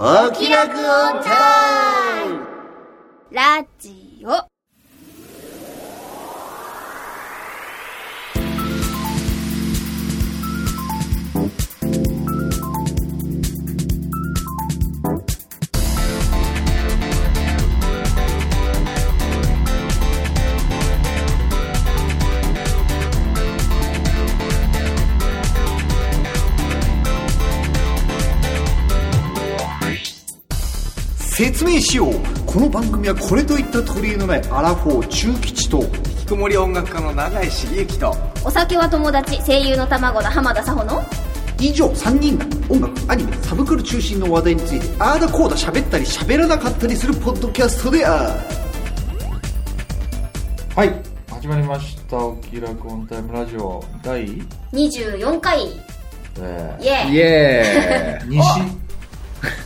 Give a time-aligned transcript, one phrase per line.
[0.00, 2.46] お気楽オンタイム
[3.32, 4.57] ラジオ。
[31.58, 32.12] 説明しよう
[32.46, 41.02] この番組はこれといった取り柄のないアラフォー中吉と引きこもり音楽家の永井茂之とお酒は友達、声優の卵の浜田さほの。
[41.58, 48.40] 以上3人が音楽アニメサブクル中心の話題についてあーだこうだ喋ったり喋らなかったりするポッドキャストである
[50.76, 54.28] はい始まりました「お気楽オンタイムラジオ」第、
[54.72, 55.58] 24回。
[56.40, 57.14] えイェーイ。
[57.14, 58.42] イエー、西？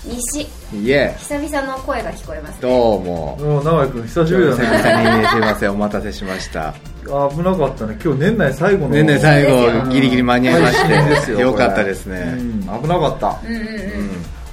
[0.40, 0.61] 西。
[0.72, 2.74] ーイイエ久々の声が聞こえますーね。
[2.74, 3.58] どうも。
[3.58, 6.74] お永井君久しぶり久だねすいませんお待たせしました。
[7.04, 7.98] 危なかったね。
[8.02, 12.36] 今日年内最後のねね最後ギリギリ間に合いまし配信ですよてよかったですね。
[12.38, 12.60] うん。
[12.60, 13.40] 危なかった。
[13.44, 13.54] うん。
[13.54, 13.66] うんうん。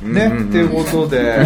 [0.03, 0.49] うんね、うん。
[0.49, 1.37] っていうことで。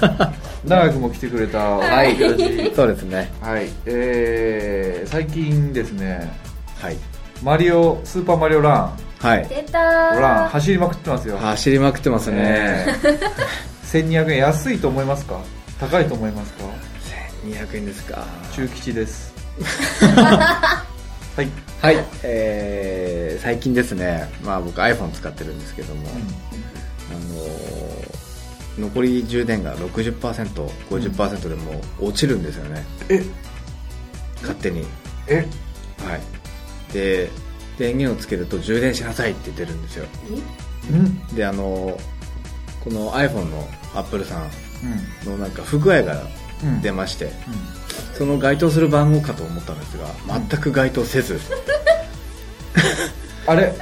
[0.66, 1.58] 永井君も来てくれた。
[1.58, 2.18] はい。
[2.18, 3.30] よろしいそうですね。
[3.40, 3.68] はい。
[3.86, 6.30] えー、最近ですね。
[6.80, 6.96] はい。
[7.42, 8.92] マリオスーパーマリオラン。
[9.20, 9.46] はい。
[9.48, 10.48] 出たランー。
[10.48, 11.38] 走りまくってますよ。
[11.38, 12.36] 走りまくってますね。
[12.38, 12.86] え。
[13.02, 15.40] ー 1200円安いと思いますか？
[15.80, 16.64] 高いと思いますか
[17.44, 18.26] ？200円ですか。
[18.54, 19.32] 中吉です。
[20.16, 20.84] は
[21.42, 21.48] い、
[21.82, 22.04] はい。
[22.22, 24.28] えー最近ですね。
[24.44, 26.08] まあ僕 iPhone 使ってるんですけども。
[27.10, 28.06] あのー
[28.78, 32.84] 残り充電が 60%50% でもう落ちるんですよね。
[33.08, 33.22] え？
[34.42, 34.84] 勝手に。
[35.28, 35.36] え？
[36.06, 36.20] はい。
[36.92, 37.30] で
[37.78, 40.04] 電源をつけると充電しなさいって出るんですよ。
[40.90, 41.26] うん。
[41.28, 41.98] であの
[42.86, 44.46] この iPhone の Apple さん
[45.26, 46.14] うのなんか不具合が
[46.64, 46.80] ん。
[46.80, 47.30] 出まして、
[48.14, 50.06] その該当する番号かと思ったんですが
[50.48, 51.38] 全く該当せず、
[53.46, 53.74] あれ？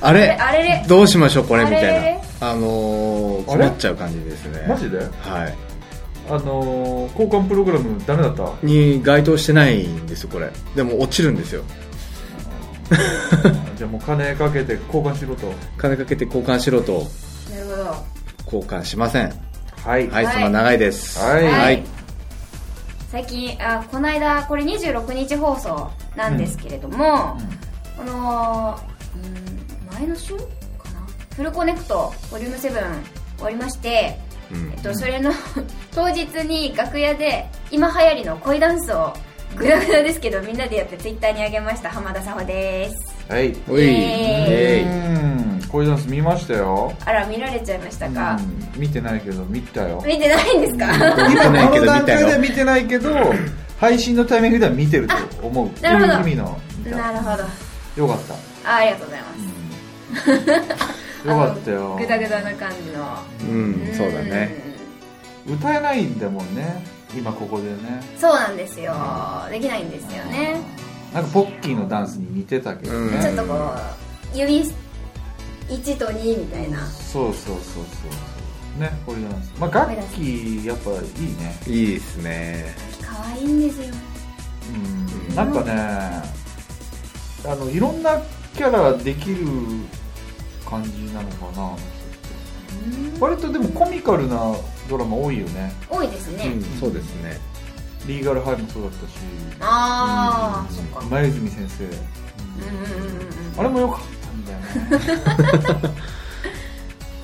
[0.00, 0.30] あれ？
[0.38, 0.62] あれ？
[0.62, 2.48] れどうしましょうこれみたいな。
[2.50, 4.64] あのー、困っちゃう感じですね。
[4.68, 4.98] マジで？
[4.98, 5.56] はい。
[6.28, 8.52] あのー、交換プログラムダメだった？
[8.62, 10.50] に該当してないんですよこれ。
[10.76, 11.64] でも落ちるんですよ。
[13.76, 15.52] じゃあもう金かけて交換しろと。
[15.76, 17.04] 金かけて交換しろと。
[18.52, 19.32] 交換しません。
[19.84, 20.08] はい。
[20.08, 20.34] はい、はい。
[20.34, 21.18] そんな長いです。
[21.18, 21.44] はい。
[21.46, 21.84] はい。
[23.10, 27.38] 最近、あ、この間、これ26日放送なんですけれども、
[27.96, 28.78] この、
[29.14, 30.42] うん、前の週か
[30.92, 31.06] な？
[31.34, 32.60] フルコネクト、ボリューム7
[33.36, 34.18] 終わりまして、
[34.52, 34.72] うん。
[34.72, 35.32] えっと、それの
[35.94, 39.12] 当日に楽屋で今流行りの恋ダンスを
[39.56, 42.94] グダグダですけどみんなでやってツイッターにあげました浜田沙穂です。
[43.28, 43.56] はい。
[43.68, 43.82] おい。
[43.82, 46.92] イエーイ恋ダンス見ましたよ。
[47.04, 48.38] あら見られちゃいましたか、
[48.74, 48.80] うん。
[48.80, 50.02] 見てないけど見たよ。
[50.06, 50.86] 見てないんですか？
[51.28, 53.14] 見てないけど見この段たよ階では見てないけど
[53.78, 55.14] 配信のタイミングでは見てると
[55.46, 55.80] 思う。
[55.82, 56.28] なるほど。
[56.28, 56.58] 意味の。
[56.90, 57.44] なるほど。
[58.02, 58.34] よかった。
[58.70, 59.26] あありがとうございま
[61.24, 61.96] す、よかったよ。
[61.96, 63.18] グダグダな感じの。
[63.42, 64.76] うんそうだね。
[65.46, 66.84] 歌えないんだもんね。
[67.16, 67.74] 今ここでね。
[68.14, 68.94] うんそうなんですよ。
[69.50, 70.60] できないんですよね。
[71.12, 73.10] なんかポッキーのダンスに似てたけどうん。
[73.10, 73.54] ね、ちょっとこ
[74.34, 74.64] う指
[75.68, 76.86] 1と2みたいな。
[76.86, 77.84] そうそうそうそう。
[77.84, 78.08] そ
[78.78, 80.98] うねこれダンスまあ楽器やっぱいい
[81.36, 81.60] ね。
[81.66, 82.74] いいですね。
[83.02, 83.94] 可愛いんですよ。
[85.28, 85.34] うん。
[85.34, 85.72] なんかね
[87.44, 88.20] あのいろんな
[88.54, 89.46] キャラできる
[90.68, 91.76] 感じなのかな
[93.20, 94.54] 割とでもコミカルな
[94.88, 95.72] ドラマ多いよね。
[95.88, 97.38] 多いですね、うんそうですね。
[98.06, 99.12] リーガルハイもそうだったし。
[99.60, 101.00] ああ、そっか。
[101.10, 101.98] 前泉先生、うんうん
[103.04, 104.17] うんうんあれも良かっ
[104.48, 105.94] だよね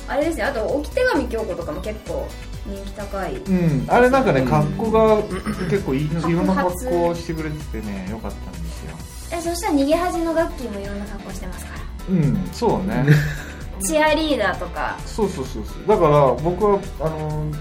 [0.07, 2.29] あれですねあと置き手紙京子とかも結構
[2.67, 3.37] 人気高い。
[3.37, 5.23] うんあれなんかねうん格好が
[5.71, 8.97] 結構いいいろんな格好をしてくれててね良かったんですよ。
[9.33, 11.81] えそしたら逃げ恥のガッキーもいろんな格好してますから。
[12.09, 13.05] うんそうね。
[13.81, 14.97] チアリーダーとか。
[15.05, 15.89] そうそうそうそう。
[15.89, 17.57] だから僕はあのー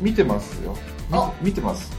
[0.00, 0.76] 見てますよ。
[1.42, 1.90] 見てます。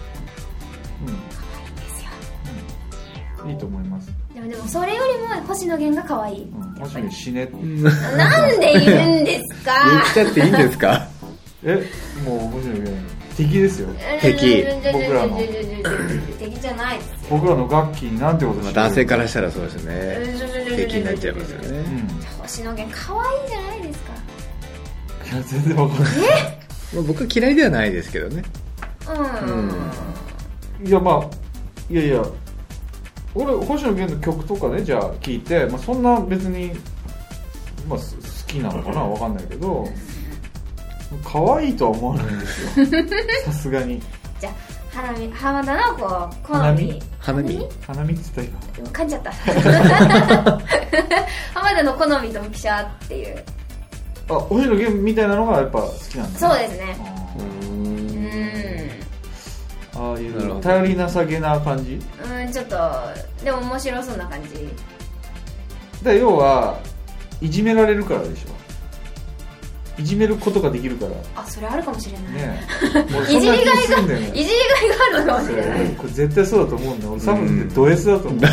[3.45, 3.51] うん。
[3.51, 4.11] いいと思います、
[4.49, 6.43] でもそれよりも星野源が可愛い。
[6.43, 7.45] うん、もしも死ね
[8.17, 9.73] なんで言うんですか？
[9.89, 11.07] 言っちゃっていいんですか？
[11.63, 11.85] え
[12.25, 12.91] もう星野源
[13.37, 13.89] 敵ですよ。
[14.21, 14.65] 敵。
[14.91, 15.37] 僕らの
[16.39, 20.17] 敵じゃないですよ僕らの楽器になんてことまあ男性からしたらそうですね
[20.75, 22.07] 敵になっちゃいますよねうん
[22.41, 24.13] 星野源可愛いじゃないですか
[25.31, 26.11] いや全然わかんない
[26.93, 28.43] まあ僕は嫌いではないですけどね
[30.81, 32.23] うんいやまあいやいや
[33.35, 36.71] 俺星野源の曲とかねじゃあ聴いて、まあ、そんな別に、
[37.87, 39.87] まあ、す好きなのかなわかんないけど
[41.23, 42.85] 可愛いとは思わないんですよ。
[43.45, 44.01] さすがに。
[44.39, 44.53] じゃあ
[44.91, 46.07] 花見浜田のこう
[46.45, 46.83] 好花見？
[46.83, 47.67] み花見？
[47.87, 49.31] 花見って言った今でも噛んじゃった。
[51.53, 53.43] 浜田の好みときしゃっていう。
[54.29, 56.95] あ星野源みたいなのがやっぱ好きなんだ、そうですね。
[59.97, 60.11] あううん。
[60.11, 61.93] ああいう頼りなさげな感じ？
[61.93, 62.01] うん
[62.51, 62.77] ちょっと
[63.43, 64.69] でも面白そうな感じ。
[66.03, 66.79] で要は
[67.41, 68.59] いじめられるからでしょ。
[69.99, 71.11] いじめることができるから。
[71.35, 72.67] あそれあるかもしれない、ね
[73.17, 75.79] 俺 いじりがいがいじりねがいがあるのかもしれない。
[75.97, 77.11] これ絶対そうだと思うんだよ。
[77.13, 78.39] 俺サムってド S だと思う。
[78.39, 78.49] どう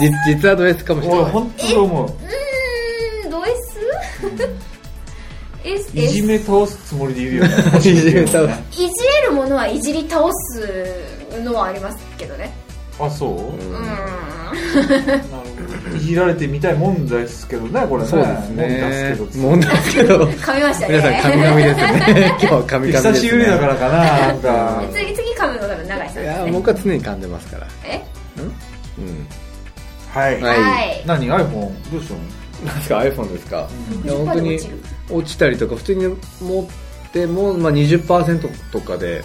[0.00, 1.22] じ実はド S かもしれない。
[1.22, 2.06] 俺本当そう思う。
[2.06, 3.54] うーんどう S?
[5.62, 7.54] S いじめ倒すつもりでいるよね。
[7.78, 8.60] いじめ倒す。
[8.72, 10.68] いじれるものはいじり倒す
[11.44, 12.52] のはありますけどね
[13.00, 13.82] あそう、うん。
[13.82, 15.30] なるほ
[15.90, 18.08] どいじられてみたいもんですけどねこれね。
[18.08, 19.42] そうですね。
[19.42, 20.24] もんですけど。
[20.24, 23.96] 噛みましたね皆さん神々ですね今日は神々です、ね、 久しぶりだからかな
[24.28, 24.82] なんか。
[24.92, 26.38] 次次噛むの多分長井さんいです。
[26.38, 27.66] ねや僕は常に噛んでますから。
[27.84, 28.02] え？
[28.98, 29.26] うん？
[30.12, 30.60] はい、はい。
[30.60, 31.02] はい。
[31.06, 32.20] 何？iPhone どうしたの？
[32.66, 33.68] なんですか？iPhone ですか、
[34.04, 34.70] いや60%本当にで
[35.10, 36.16] 落ちたりとか普通に持
[36.62, 39.24] っても、まあ、20%とかで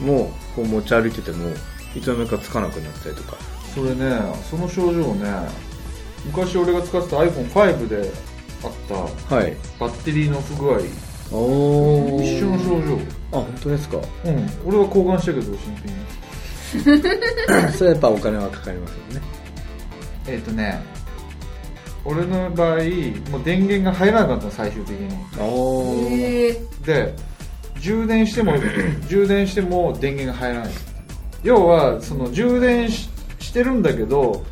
[0.00, 1.50] もうこう持ち歩いてても
[1.96, 3.36] いつの間にかつかなくなったりとか。
[3.74, 5.30] それねその症状ね
[6.26, 8.10] 昔俺が使ってた iPhone5 で
[8.64, 9.34] あった。
[9.34, 9.56] はい。
[9.78, 10.80] バッテリーの不具合。
[11.32, 12.98] お一緒の症状。
[13.32, 13.96] あ本当ですか。
[13.96, 14.50] うん。
[14.66, 15.96] 俺は交換したけど新品。
[15.96, 19.26] に それはやっぱお金はかかりますよね。
[20.28, 20.82] えっ、とね
[22.04, 22.76] 俺の場合
[23.30, 25.16] もう電源が入らなかったの最終的に。
[25.38, 26.48] おー。
[26.48, 26.86] へー。
[26.86, 27.14] で
[27.80, 28.54] 充電しても
[29.08, 30.72] 充電しても電源が入らない
[31.46, 33.08] 要はその充電し
[33.38, 34.44] してるんだけど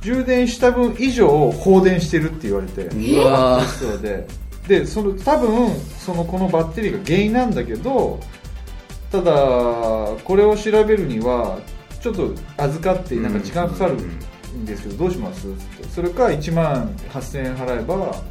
[0.00, 3.64] 充電した分以上放電してるって言われてうわー。
[3.66, 4.26] そうで
[4.68, 8.18] でその多分そのこのバッテリーが原因なんだけど
[9.12, 11.58] ただこれを調べるには
[12.00, 15.46] ちょっと預かってなんか時間かかるんですけどどうします？
[15.46, 18.22] ってそれか1万8000円払えば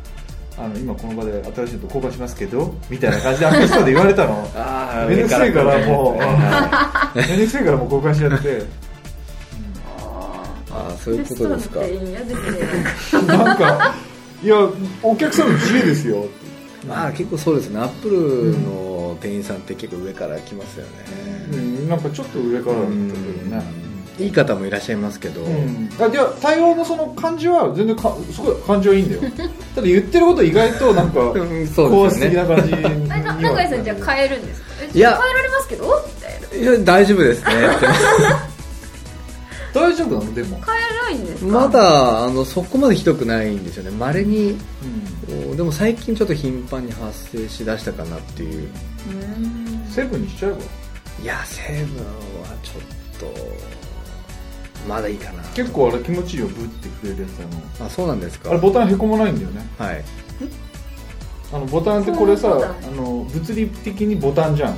[0.57, 4.51] あの今この場で新しいのと交換しますけどみたいな感じでアクセストで言われたの。
[4.55, 6.17] あめんどくせえからもう。
[6.17, 8.65] はめんどくせえからもう交換しちゃって。
[10.71, 11.79] ああそういうことですか。
[13.27, 13.95] なんか
[14.43, 14.55] いや
[15.01, 16.25] お客さんの自由ですよ。
[16.87, 17.79] まあ結構そうですね。
[17.79, 20.85] アップルの店員さんって結構上から来ますよ
[21.51, 23.01] うね、んなんかちょっと上からだったけど
[23.57, 23.63] ね
[24.19, 29.21] いい方もいらっしゃいますけど、うん、あいや対応のその感じは全然かすごい感じはいいんだよ。
[29.75, 31.87] ただ言ってること意外となんか 高圧ですよ
[32.19, 32.29] ね。
[32.29, 34.67] 的な感じにえな永井さんじゃあ変えるんですか？
[34.93, 35.19] えいや。
[35.21, 36.03] 変えられますけど？
[36.05, 36.71] みたいな。
[36.71, 37.45] いや大丈夫ですね。
[37.47, 37.79] っ
[39.73, 40.33] て大丈夫なの？
[40.35, 41.51] でも、変えないんですか？
[41.51, 43.91] まだあのそこまでひどくないんですよね。
[43.91, 44.55] まれに
[45.29, 48.69] うん、でも最近ちょっと頻繁に発生しだしたかなっていう。
[49.09, 49.11] う
[49.89, 49.91] ん。
[49.91, 50.57] セブンにしちゃえば。
[51.23, 52.05] いやセブン
[52.41, 53.25] はちょっと
[54.87, 55.43] まだいいかな。
[55.55, 58.49] 結構あれ気持ちいいよブッてくれるやつああそうなんですか。
[58.49, 59.65] のあれボタンへこまないんだよね。
[59.77, 60.03] はい。
[61.51, 64.77] ああのボタンってこれさあの物理的にボタンじゃん。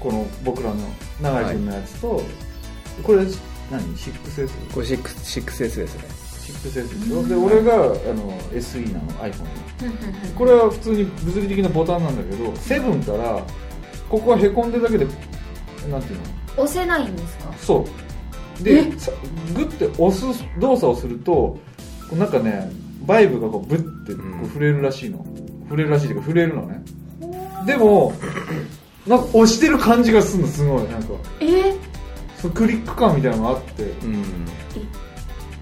[0.00, 0.76] この僕らの
[1.22, 2.22] 永井君のやつと、
[3.02, 3.24] これ
[3.70, 4.48] 何？6S?
[4.72, 5.02] これ 6-
[5.42, 6.04] 6S ですね。
[6.46, 7.26] 6S でしょ？
[7.26, 10.32] で俺があの SE なの iPhone の。
[10.36, 13.42] これは普通に物理的なボタンなんだけどセブンから
[14.08, 15.06] ここがへこんでるだけで
[15.90, 16.20] なんていう
[16.56, 16.62] の？
[16.64, 17.52] 押せないんですか？
[17.58, 17.84] そう
[18.62, 19.12] でさ
[19.54, 21.60] グッて押す動作をするとこ
[22.12, 22.70] うなんかね
[23.06, 24.42] バイブがこうブッてこうん。
[24.42, 25.24] う触れるらしいの、
[25.64, 26.82] 触れるらしいっていうか触れるのね。
[27.66, 28.12] でも
[29.06, 30.84] なんか押してる感じがするのすごい。
[30.88, 31.08] なんか。
[31.40, 31.74] え？
[32.36, 33.82] そのクリック感みたいなのがあって。
[33.84, 34.24] うん。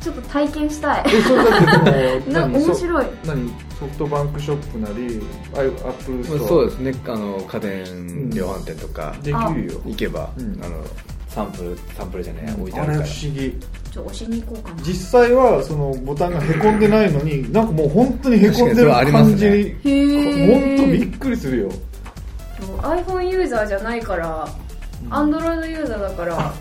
[0.01, 1.05] ちょっと体験したい。
[1.07, 3.07] えそれだってでも な何面白い。
[3.25, 3.49] そ何？
[3.81, 5.21] ソフトバンクショップなり
[5.55, 6.95] Apple Store そうですね。
[7.07, 9.81] あの家電量販店とかできるよ。
[9.85, 10.65] 行けば、うん。
[10.65, 10.85] あの
[11.35, 13.11] サンプルサンプルじゃない置いてああれるから。
[13.13, 13.51] 不思議。
[13.93, 14.83] ちょっと押しに行こうかな。
[14.83, 19.75] 実際はそのボタンがへこんでないのに なんかもう本当にへこんでる確かにそじに
[20.53, 21.69] 本当びっくりするよ。
[22.83, 24.49] iPhone ユーザーじゃないから
[25.11, 26.53] Android ユーザーだから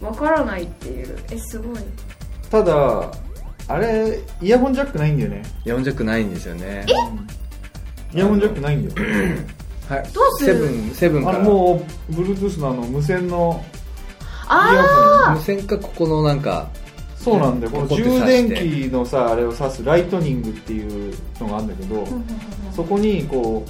[0.00, 1.16] わからないっていう。
[1.30, 1.76] えすごい。
[2.50, 3.10] ただ
[3.68, 5.42] あれイヤホンジャックないんだよね。
[5.64, 6.84] イヤホンジャックないんですよね。
[8.14, 9.08] イヤホンジャックないんだよ
[9.88, 10.04] はい。
[10.12, 10.54] どうする？
[10.54, 13.62] セブンセブンかあらのもう Bluetooth のあの無線の
[14.52, 16.68] あホン無線かここのなんか
[17.16, 17.72] そうなんだよ。
[17.72, 23.64] この充電器のさあれを挿すライトニングっていうのがあるんだけどあそこにこ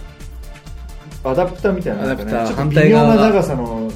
[1.24, 3.90] うアダプターみたいななんかねちょっと微妙な長さの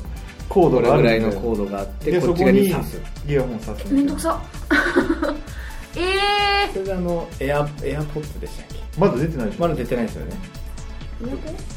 [0.49, 1.43] コードこれぐらいがあるんだよ。
[1.43, 4.43] のコードがあってでこっちそこにイヤホン挿すめんどくさ。
[5.97, 6.01] え
[6.69, 9.01] えそれであのエアエアポッツでしたっけ？
[9.01, 9.61] まだ出てないでしょ。
[9.61, 10.33] まだ出てないですよね。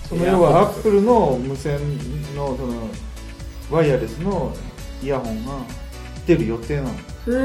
[0.10, 1.78] その要はアップルの無線
[2.36, 2.74] のその
[3.70, 4.52] ワイヤレスの
[5.04, 5.52] イヤホンが
[6.26, 6.90] 出る予定なの。
[6.90, 6.96] へえ
[7.28, 7.36] そ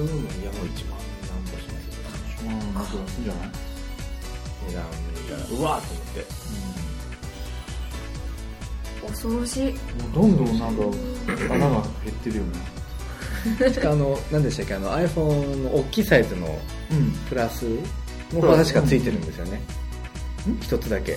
[0.00, 2.44] ういうのイヤホン1万何本します？
[2.44, 3.50] ようんなんかすんじゃない
[4.68, 6.24] 値段見たらうわーと思って。
[9.08, 9.72] 恐ろしい。
[9.72, 10.82] もうどんどんなんか
[11.54, 11.70] 穴が
[12.04, 12.50] 減ってるよね。
[13.58, 14.74] 確かあの何でしたっけ？
[14.74, 16.58] あの iPhone の大きいサイズの
[16.90, 17.12] うん。
[17.28, 17.64] プラス
[18.32, 19.60] のが確かついてるんですよね。
[20.46, 20.58] うん。
[20.60, 21.16] 一つだけ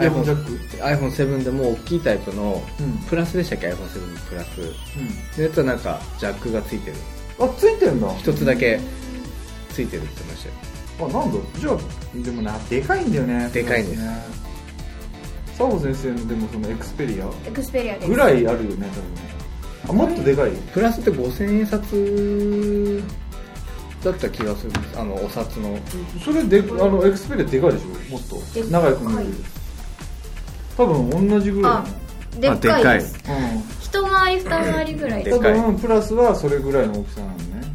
[0.00, 2.92] イヤホンジャック iPhone7 でも大きいタイプのうん。
[3.08, 4.60] プラスでしたっけ？iPhone7 プラス。
[4.60, 4.64] う
[5.38, 6.96] のやつはなんかジャックがついてる。
[6.96, 7.00] ん
[7.44, 8.14] あついてんだ。
[8.16, 8.80] 一つだけ
[9.70, 11.10] ついてるって言ってましたよ。
[11.10, 11.38] あなんだ？
[11.58, 11.78] じゃあ
[12.24, 13.48] でもなでかいんだよね。
[13.52, 14.40] でかいんですね。
[15.58, 17.26] 佐保先生のでもそのエクスペリア？
[17.46, 19.20] エクスペリアぐらいあるよね多分ね。
[19.88, 20.52] あもっとでかい？
[20.72, 23.02] プラスって5000円札
[24.04, 24.98] だった気がするんです。
[24.98, 25.78] あのお札の。
[26.24, 28.12] それであのエクスペリアでかいでしょ？
[28.12, 28.36] もっと。
[28.54, 28.70] でかい。
[28.70, 29.30] 長く見える
[30.76, 31.84] 多分同じぐら
[32.36, 32.40] い。
[32.40, 33.18] でっかいです。
[33.28, 35.24] うん一回り二回りぐらい。
[35.24, 37.72] 多でかい分プラスはそれぐらいの大きさなのね、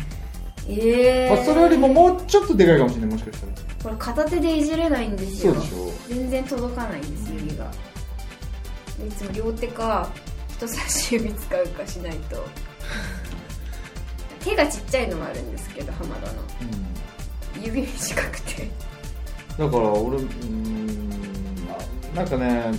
[0.69, 3.53] ええまあ、それよりももうちょっとでかいかもしれないもしかしたら。
[3.83, 5.53] これ片手でいじれないんですよ。
[5.53, 5.91] そうでしょ。
[6.07, 7.65] 全然届かないんです指が
[9.05, 10.09] いつも両手か
[10.49, 12.45] 人差し指使うかしないと。
[14.39, 16.33] 手がちっちゃいのもあるんですけど浜田の。
[17.61, 18.69] 指短くて。
[19.57, 20.74] だから俺うーん
[22.15, 22.71] なんかね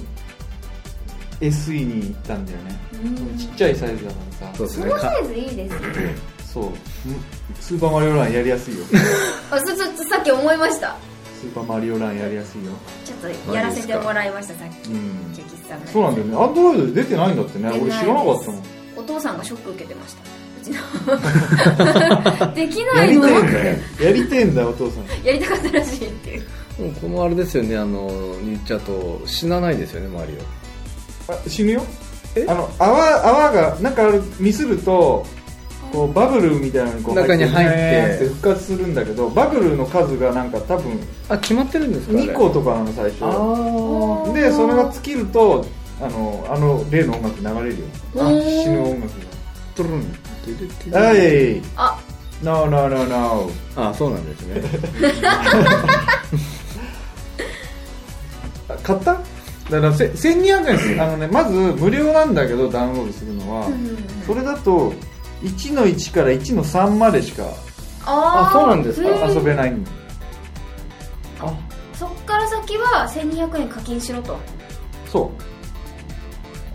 [1.40, 2.78] SE に行ったんだよね。
[3.04, 3.38] うん。
[3.38, 4.56] ちっちゃいサイズだからさ。
[4.56, 4.86] そうですね。
[4.86, 5.80] のサイズいいですよ
[6.44, 6.64] そう。
[6.64, 6.74] うん
[7.60, 8.84] スーパーマリオランやりやすいよ。
[9.50, 10.96] あそそさっき思いました。
[11.40, 12.72] スーパーマリオランやりやすいよ。
[13.04, 14.90] ちょっとやらせてもらいましたさっき。
[14.90, 15.34] うん。
[15.36, 16.36] ケキスさんのそうなんだよね。
[16.36, 17.68] アンドロイドで出てないんだってね。
[17.68, 18.62] 俺知らなかったもん。
[18.96, 20.22] お父さんがショック受けてました。
[20.58, 23.28] うちのできないの？
[23.28, 23.76] やりてえんだよ。
[24.00, 25.04] やりてえんだよお父さん。
[25.22, 26.46] やりたかったらしいっていう
[26.78, 28.08] もうこのあれですよねあの
[28.44, 30.34] 言っちゃうと死なないですよねマリ
[31.28, 31.82] あ死ぬよ？
[32.48, 35.24] あの泡泡がなんかあるミスると
[35.90, 38.28] こうバブルみたいなのにこう中に入って。
[38.28, 40.92] 復活するんだけどバブルの数がなんか多分
[41.30, 43.24] オあ決まってるんですかあれ？2個とかなの最初。
[43.24, 45.64] あでそれが尽きると
[46.00, 47.86] あのあの例の音楽流れるよ。
[48.16, 49.12] あ死ぬ音楽
[49.74, 50.90] トゥルン。
[50.90, 51.62] がはい。
[51.76, 51.98] あ。
[52.42, 54.60] No no no no あそうなんですね。
[55.24, 55.42] あ
[58.86, 59.14] 買った？
[59.70, 63.68] だからせ1200円ですあのねまず無料なんだけどダウンロードするのは。
[64.26, 64.92] それだと
[65.42, 67.44] 1の1から1の3までしか
[68.04, 69.28] ああそうなんですか？
[69.28, 69.90] 遊べないんだ
[71.40, 71.52] あ。
[71.94, 74.36] そっから先は1200円課金しろと。
[75.10, 75.30] そ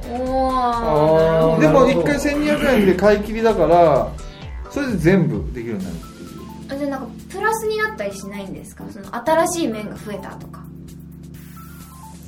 [0.07, 0.13] う。
[0.13, 2.01] おおでもなるほど。
[2.01, 4.11] 1回1200円で買い切りだから
[4.69, 6.05] それで全部できるようになるって
[6.75, 6.79] いう。
[6.79, 8.83] じゃあなんかプラスになったりしないんですか？
[8.91, 10.60] その新しい面が増えたとか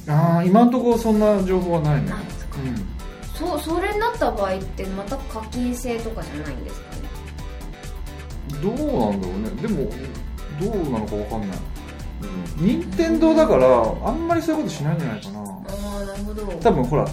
[0.08, 2.10] ああ今のところそんな情報はないね。
[2.10, 2.58] ないですか。
[2.62, 2.76] うん。
[3.34, 7.02] そうそれになった場合ってまた課金制とかじゃないんですかね？
[8.62, 9.50] どうなんだろうね。
[9.62, 9.90] でも
[10.60, 11.58] どうなのかわかんない。
[12.58, 13.68] 任天堂だから
[14.06, 15.40] あんまりそういうことしないんじゃないかな。
[15.40, 15.44] あ
[16.02, 16.46] あなるほど。
[16.62, 17.08] 多分ほら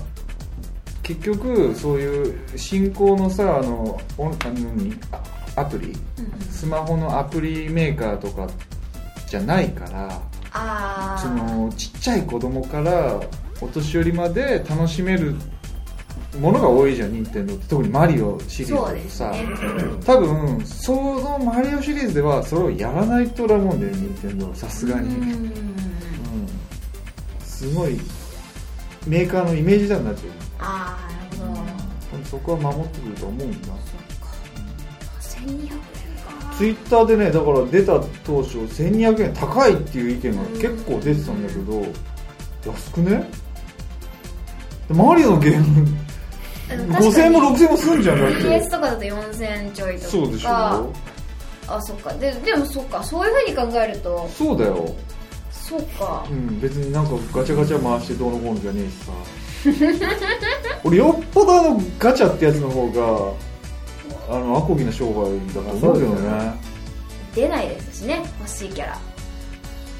[1.02, 4.92] 結局そういう進行のさあのオンあの
[5.56, 5.86] アプリ？
[5.86, 6.40] うんうん。
[6.50, 8.46] スマホのアプリメーカーとか
[9.26, 10.20] じゃないから
[10.52, 13.20] そのちっちゃい子供から
[13.60, 15.34] お年寄りまで楽しめる
[16.40, 19.30] ものが多いじゃん任天堂って特にマリオシリーズってさ。
[19.30, 19.44] ね。
[20.04, 25.44] 多分そのマリオシリーズではそれをやらないとだもんだよ任天堂さすがに、ううん。
[25.46, 25.52] ん
[27.44, 28.00] すごい
[29.06, 31.54] メーカーのイメージダウンになっちゃうああなる
[32.10, 32.24] ほど。
[32.24, 33.68] そこは守ってくると思うんだ。
[35.20, 35.74] 1200円か
[36.60, 41.86] ツイッターでねだから出た当初1200円高いっていう意見が結構出てたんだけど
[42.70, 43.24] 安くね？
[44.86, 45.88] でマリオのゲーム。
[46.68, 48.36] 5000円も6000円もすんじゃんだって。
[48.40, 50.08] PS とかだと4000ちょいとか。
[50.08, 50.48] そうでしょ。
[50.50, 52.12] あそっか。
[52.12, 53.02] ででもそっか。
[53.02, 54.28] そういうふうに考えると。
[54.28, 54.94] そうだよ。
[55.50, 56.26] そうか。
[56.30, 59.12] うん別になんかガチャガチャ回してどうのこうのじゃねえしさ。
[60.84, 63.49] 俺よっぽどあのガチャってやつの方が
[64.30, 66.54] あのアコギな商売だと思うけどね。
[67.34, 68.98] 出ないですしね欲しいキャラ。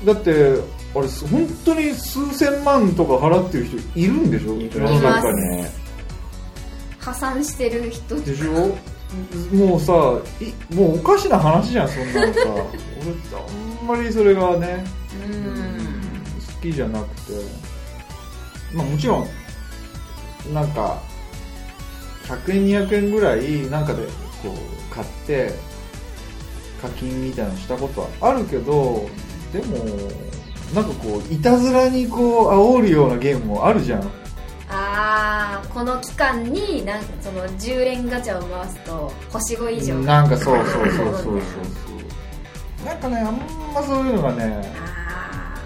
[0.05, 0.31] だって
[0.95, 4.55] あれ本当に数千万とか払ってる人いるんでしょ？
[4.55, 5.65] 世の中に。
[6.99, 8.77] 破産してる人でしょ？
[9.55, 9.93] もうさ
[10.41, 12.41] いもうおかしな話じゃんそんなのさ。
[12.47, 14.85] 俺あんまりそれがね
[15.27, 15.79] うん
[16.57, 17.33] 好きじゃなくて。
[18.75, 19.27] まあもちろん
[20.55, 20.99] なんか
[22.31, 24.05] 100円200円ぐらいなんかで
[24.43, 25.53] こう買って
[26.81, 29.09] 課金みたいなのしたことはあるけど
[29.53, 29.85] でも
[30.75, 34.03] なんかこういたずらにこう煽るようなゲームもあるじゃん。
[34.73, 39.95] ああこの期間になんかその10連ガチャを回すと星5以上。
[39.97, 41.15] なんかそうそうそうそうそう。
[41.23, 41.41] そう
[42.87, 43.37] なんかねあん
[43.75, 45.61] まそういうのがね、あ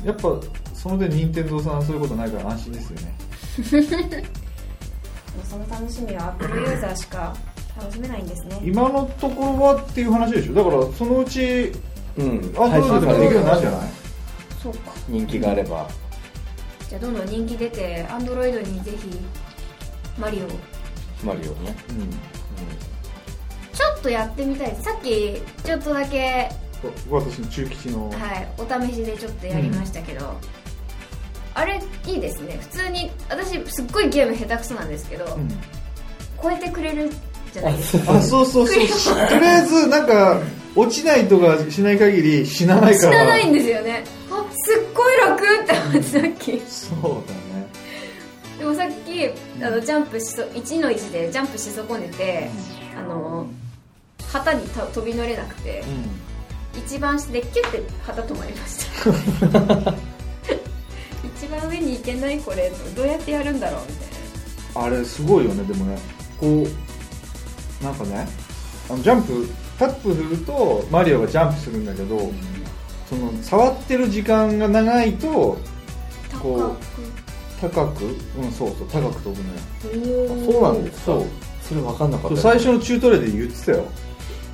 [0.00, 0.34] うん、やっぱ
[0.72, 3.19] その点任天堂さんはそういうことないから安心ですよね
[3.64, 7.36] その楽しみは Apple ユーザーしか
[7.76, 8.60] 楽しめないんですね。
[8.62, 10.54] 今のところはっていう話でしょ？
[10.54, 11.72] だからそのうち
[12.18, 12.54] うん。
[12.58, 13.80] アンドロイドでもできるようになるんじゃない？
[14.62, 14.92] そうか。
[15.08, 15.88] 人気があれば。
[16.88, 18.98] じゃあどんどん人気出て Android にぜひ
[20.18, 21.26] マリオ。
[21.26, 21.76] マリオね。
[23.72, 24.76] ちょっとやってみたい。
[24.76, 26.50] さっきちょっとだけ
[27.08, 30.36] 私の中吉の、はいお試しでちょっとやりましたけど、あれ
[32.10, 32.58] いいですね。
[32.60, 35.48] 普通に私すっごいゲーム下手くそなんですけど、うん。
[36.42, 37.10] 超えてくれる
[37.52, 38.14] じゃないですか。
[38.14, 39.16] あそうそうそう。
[39.28, 40.40] とりあえずなんか
[40.74, 43.24] 落ちないとかしない限り死なない死から。
[43.24, 44.04] なないんですよね。
[44.30, 46.62] あすっごい楽って思ってさっき。
[46.68, 47.66] そうだね。
[48.58, 52.50] でもさっきあのジャンプしそ1の1でジャンプし損ねて、
[52.98, 53.46] あの
[54.30, 55.82] 旗にた飛び乗れなくて、
[56.86, 58.86] 一番下でキュッて旗止まりまし
[59.52, 59.94] た
[61.50, 64.86] 一番上に行けないこれどうやってやるんだろうみたいな。
[64.86, 65.98] あれすごいよねでもね。
[66.38, 68.28] こうなんかね
[68.88, 72.30] あのジャンプタップするとマリオがジャンプするんだけど、
[73.08, 75.58] その触ってる時間が長いと
[76.40, 76.76] こう
[77.60, 78.04] 高く。
[78.04, 80.44] うんそうそう高く飛ぶのよ。
[80.46, 81.04] 高そうなんですか？
[81.06, 81.26] そう。
[81.62, 82.36] それ分かんなかった。
[82.36, 83.84] そう最初のチュートリアルで言ってたよ。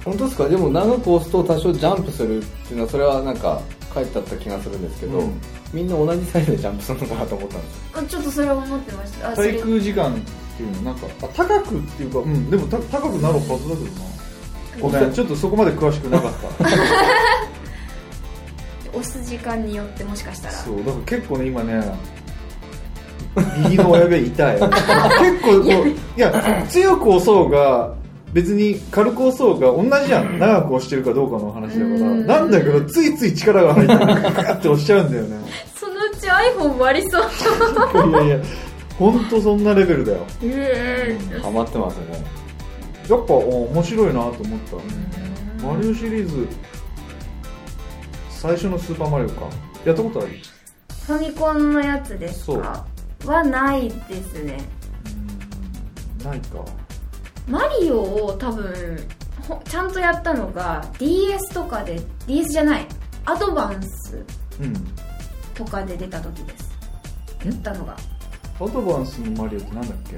[0.02, 0.48] 本当ですか？
[0.48, 3.60] でも長く押すと多少ジャンプするっていうのはそれはなんか
[3.94, 5.40] 書いてあった気がするんですけど、うん
[5.72, 7.80] みんな同じサイズでジャンプするのかなと思ったんですよ。
[7.94, 9.30] あちょっとそれは思ってました。
[9.30, 9.48] あそれ。
[9.50, 10.18] 滞空時間っ
[10.56, 12.50] ていうのなんかあ高くっていうかうん。
[12.50, 14.16] でもた高くなるはずだけどな。
[14.80, 16.66] ごめんちょっとそこまで詳しくなかった。
[18.98, 20.54] 押す時間によってもしかしたら。
[20.54, 21.82] そうだから結構ね今ね
[23.64, 24.60] 右の親指痛い。
[24.60, 24.70] 結
[25.42, 27.92] 構こう いや強く押そうが
[28.36, 30.38] 別に軽く押そうが同じじゃん。
[30.38, 31.88] 長く押してるかどうかの話だから。
[31.88, 32.26] うん。
[32.26, 35.38] なんだけどついつい力が入ってガーって押しちゃうんだよね。
[35.74, 37.22] そのうち iPhone 割りそう。
[38.10, 38.38] いやいや
[38.98, 40.18] 本当そんなレベルだよ。
[40.42, 42.22] えハマってますよね。
[43.08, 44.34] やっぱお面白いなと思っ
[45.62, 45.66] た。
[45.66, 46.46] マリオシリーズ
[48.28, 49.46] 最初のスーパーマリオか。
[49.86, 50.28] やったことある？
[51.06, 52.84] ファミコンのやつですか？
[53.24, 54.58] はないですね。
[56.22, 56.58] ないか
[57.46, 58.98] マリオを多分
[59.48, 62.86] ほちゃんとやったのが DS とかで DS じゃない
[63.24, 64.24] アドバンス
[64.60, 64.74] うん
[65.54, 66.70] とかで出た時です。
[67.44, 67.96] やったのが。
[68.60, 70.16] アドバンスのマリオってなんだっけ？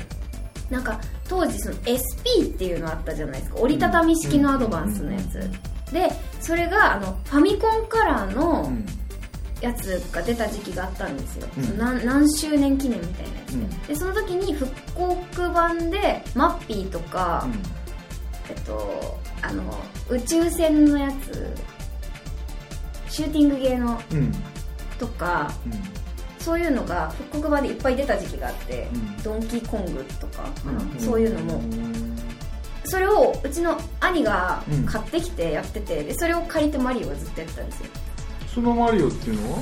[0.74, 3.60] なんか当時その SP っていうのあったじゃないですか。
[3.60, 5.38] 折りたたみ式のアドバンスのやつ。
[5.92, 6.10] で
[6.40, 8.84] それがあのファミコンカラーのうん
[9.61, 11.79] やつが出た時期があったんですよ、うん。
[11.79, 13.83] 何何周年記念みたいなやつで,、うん。
[13.88, 17.47] でその時に復刻版でマッピーとか、
[18.49, 19.62] えっとあの
[20.09, 21.55] 宇宙船のやつ
[23.09, 24.18] シューティングゲーのうん。
[24.18, 24.33] うん
[24.99, 25.73] とかうん。
[26.40, 29.23] そういうのが復刻版でいっぱい出た時期があって、うん。
[29.23, 30.99] ドンキーコングとかかな、うん。
[30.99, 31.62] そういうのも。
[32.85, 37.87] それをうちの兄が買ってきてやっててでそれを借りてマリオをずっとやってたんですよ
[38.59, 39.59] そのマリオっていうのは？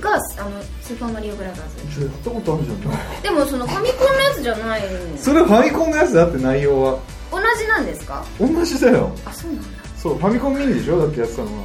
[0.00, 2.80] があのスーパーマリオブラザーちょやったことあるじゃん。
[2.80, 4.82] なズでもそのファミコンのやつじゃない
[5.16, 6.98] それファミコンのやつだって内容は？
[7.30, 8.24] 同じなんですか？
[8.40, 9.12] 同じだよ。
[9.24, 9.68] あそうなんだ。
[9.96, 10.98] そうファミコンミニでしょ？
[10.98, 11.64] だってやってたのは。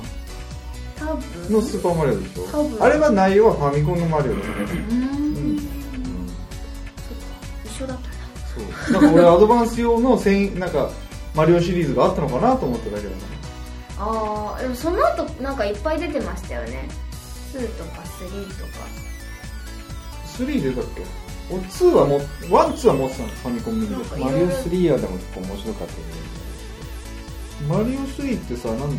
[0.99, 1.53] 多分。
[1.53, 2.77] のスーパーマリオでし多分。
[2.77, 4.45] ょあれは内容はファミコンのマリオだよ。
[4.45, 5.57] ねうーん。
[7.65, 8.13] 一緒だったな。
[8.53, 8.93] そう。
[8.93, 10.91] なんか俺アドバンス用の専なんか
[11.33, 13.36] マリオシリーズがあったのかなと思っただけだね
[13.99, 16.87] ああでもその後なんかいっぱい出てましたよね。
[17.53, 18.85] 2とか3とか。
[20.37, 21.01] 3出たっけ？
[21.49, 23.95] お2はも1、2は持ってたのファミコンミニで。
[23.95, 28.89] マリオ3はでも結構面白かったですマリオ3ってさなんどん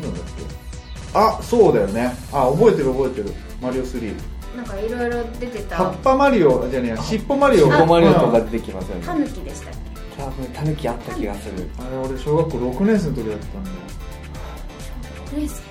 [0.00, 1.18] なんだっけ？
[1.18, 2.12] あそうだよね。
[2.32, 3.34] あ覚えてる覚えてる。
[3.60, 4.14] マリオ3
[4.56, 5.76] なんかいろいろ出てた。
[5.76, 7.02] 葉っぱマリオじゃねえや。
[7.02, 7.68] 尻尾マリオ。
[7.68, 9.06] ねマリオとかうん出てきますよね。
[9.06, 9.74] タヌキでしたっ
[10.16, 10.22] け？
[10.22, 11.68] 多分タヌキあった気がする。
[11.78, 13.76] あれ俺小学校6年生の時だったんだよ
[15.36, 15.62] レース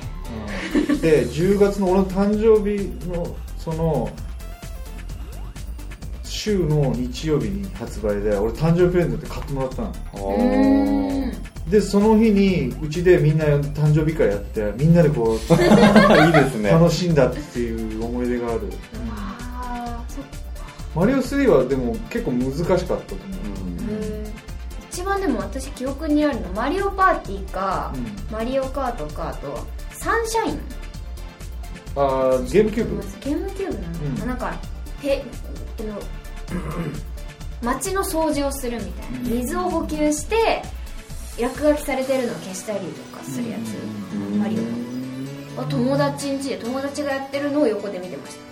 [0.90, 1.02] うん。
[1.02, 4.10] で10月の俺の誕生日のその
[6.24, 9.92] 週の日曜日に発売で俺誕生日プレゼントで買ってもらったの。
[11.70, 15.36] でその日にうちでみんな誕生日会やってみんなでこう
[16.26, 16.72] いいですね。
[16.72, 18.62] 楽しんだっていう思い出がある。
[19.16, 20.24] あーそっ
[20.96, 23.41] マリオ3はでも結構難しかったと思う、
[25.02, 28.32] 一番でも私記憶にあるのマリオパーティーか、うん。
[28.32, 30.62] マリオカートかあとサンシャイン。
[31.96, 33.02] あーゲームキューブ。
[33.20, 34.28] ゲームキューブなの、うん。
[34.28, 34.54] なんか
[35.02, 35.24] て
[35.80, 36.00] あの
[37.64, 39.20] 街の掃除をするみたいな。
[39.30, 40.62] 水を補給して
[41.40, 44.62] 落書きされてるのを消したりとかするやつ、マリオ
[45.62, 45.68] の。
[45.68, 46.50] 友達ん家。
[46.50, 48.51] で友達がやってるのを横で見てました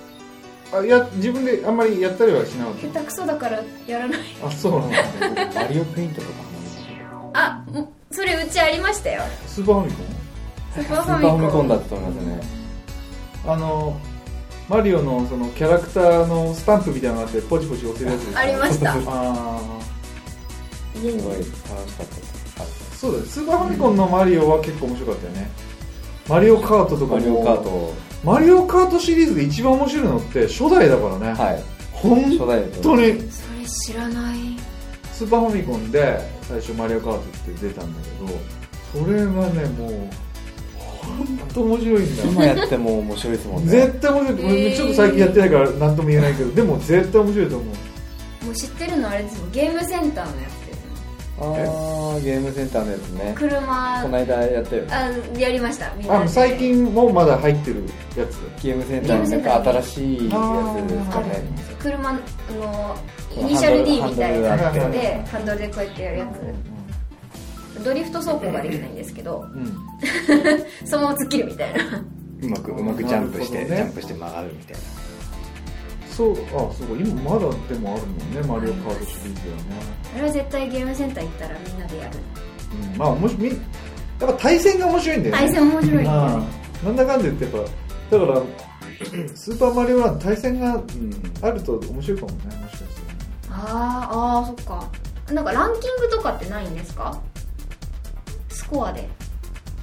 [0.72, 4.20] あいや自分であんまりやったりはしなかっ下手くそだからやらない。
[4.40, 4.98] たあそうなんだ。
[5.56, 6.34] マリオペイントとか
[7.34, 9.24] あもうそれうちありましたよ。
[9.48, 10.06] スーパーファミコン？
[10.84, 11.42] スーパーファミコン。
[11.42, 12.42] ミコンだったと思いますね。
[13.48, 14.00] あの
[14.68, 18.94] マリオのそのキャラクターのスタンプみたいなのがあってポチポチ押せるやつですかありました。
[19.08, 19.80] あ
[20.96, 22.08] 家にすごい楽しかっ
[22.58, 23.26] たそうだよ。
[23.26, 25.50] スーパーファミコンのマリオは結構面白かったよね
[26.30, 27.20] マリオカートとかも。
[27.20, 27.94] マリオカート。
[28.24, 31.64] マリオカートシリーズで一番面白いのって初代だからね、はい。
[31.92, 32.38] 本当に。
[32.78, 33.18] それ
[33.66, 34.38] 知らない。
[35.12, 37.24] スーパーファミコンで最初マリオカートっ
[37.56, 39.92] て出たんだけどそれがねもう
[40.80, 42.30] 本当面白いんだよ。
[42.32, 43.72] 今やっても面白いですもんね。
[43.72, 44.76] 絶対面白い、へー。
[44.78, 48.46] ちょっと最近やってないから何とも言えないけどでも絶対面白いと思う。
[48.46, 50.59] もう知ってるのあれですよゲームセンターのやつ
[51.42, 53.34] ああゲームセンターのやつね。
[53.36, 54.02] 車。
[54.04, 54.94] この間やったよね。
[54.94, 56.26] あやりましたみんなで。
[56.26, 57.84] あ最近もまだ入ってる
[58.18, 58.38] やつ。
[58.62, 60.32] ゲームセンターのなんか新しいや
[60.88, 61.38] つですかね。
[61.38, 62.20] んですよ車の
[63.38, 66.28] イニシャル D みたいなやつでハンドルでこうやってやるや
[67.78, 67.84] つ。
[67.84, 69.78] ドリフト走行ができないんですけどうん。
[70.86, 72.04] そのまま突っ切るみたいな。
[72.42, 75.09] うまくうまくジャンプして、ねジャンプして曲がるみたいな
[76.20, 79.64] そうあそうか今まだでもあるもんねマリオカートシリーズはね、
[80.16, 82.20] あれは絶対ゲームセンター行ったらみんなでやる
[82.94, 83.58] うん、まあもしみやっ
[84.20, 85.42] ぱ対戦が面白いんだよね。
[85.42, 86.10] 対戦面白いね。
[86.10, 86.44] あ
[86.84, 88.42] なんだかんだ言ってやっぱだから
[89.34, 90.84] スーパーマリオランド対戦が
[91.42, 92.90] あると面白いかもねもしかしてね。
[93.50, 94.90] あーあーそっか。
[95.34, 97.18] なんかランキングとかってないんですか？
[98.50, 99.08] スコアで。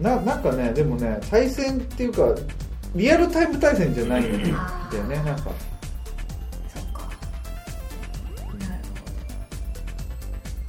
[0.03, 2.35] ななんかねでもね対戦っていうか
[2.95, 5.51] リアルタイム対戦じゃないんだよねなんか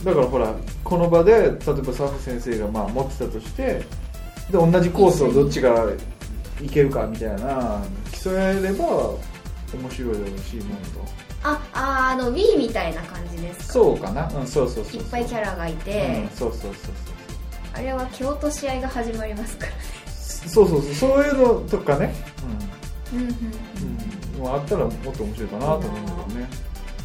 [0.04, 3.84] だからほらこの場で例えばサフ先生がまあ持ってたとしてで
[4.52, 5.86] 同じコースをどっちが
[6.62, 7.84] いけるかみたいな
[8.24, 8.86] 競えれば
[9.74, 13.74] 面白いだろうしもっとああーあの Wii みたいな感じですか？
[13.74, 14.28] そうかな？
[14.34, 15.02] うんそうそうそうそう。
[15.02, 16.74] いっぱいキャラがいて、うん、そうそうそう
[17.74, 19.72] あれは蹴落とし合いが始まりますから
[20.12, 21.10] そうそうそうそう。
[21.12, 22.14] そういうのとかね。
[23.14, 23.20] うん。
[23.20, 23.36] うんうん、
[24.36, 26.50] うん、もうあったらもっと面白いかなと思うんだけどね。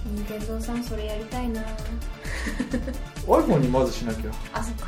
[0.07, 1.63] 任天堂さんそれやりたいな
[3.27, 4.31] iPhone にまずしなきゃ。
[4.53, 4.87] あそっか。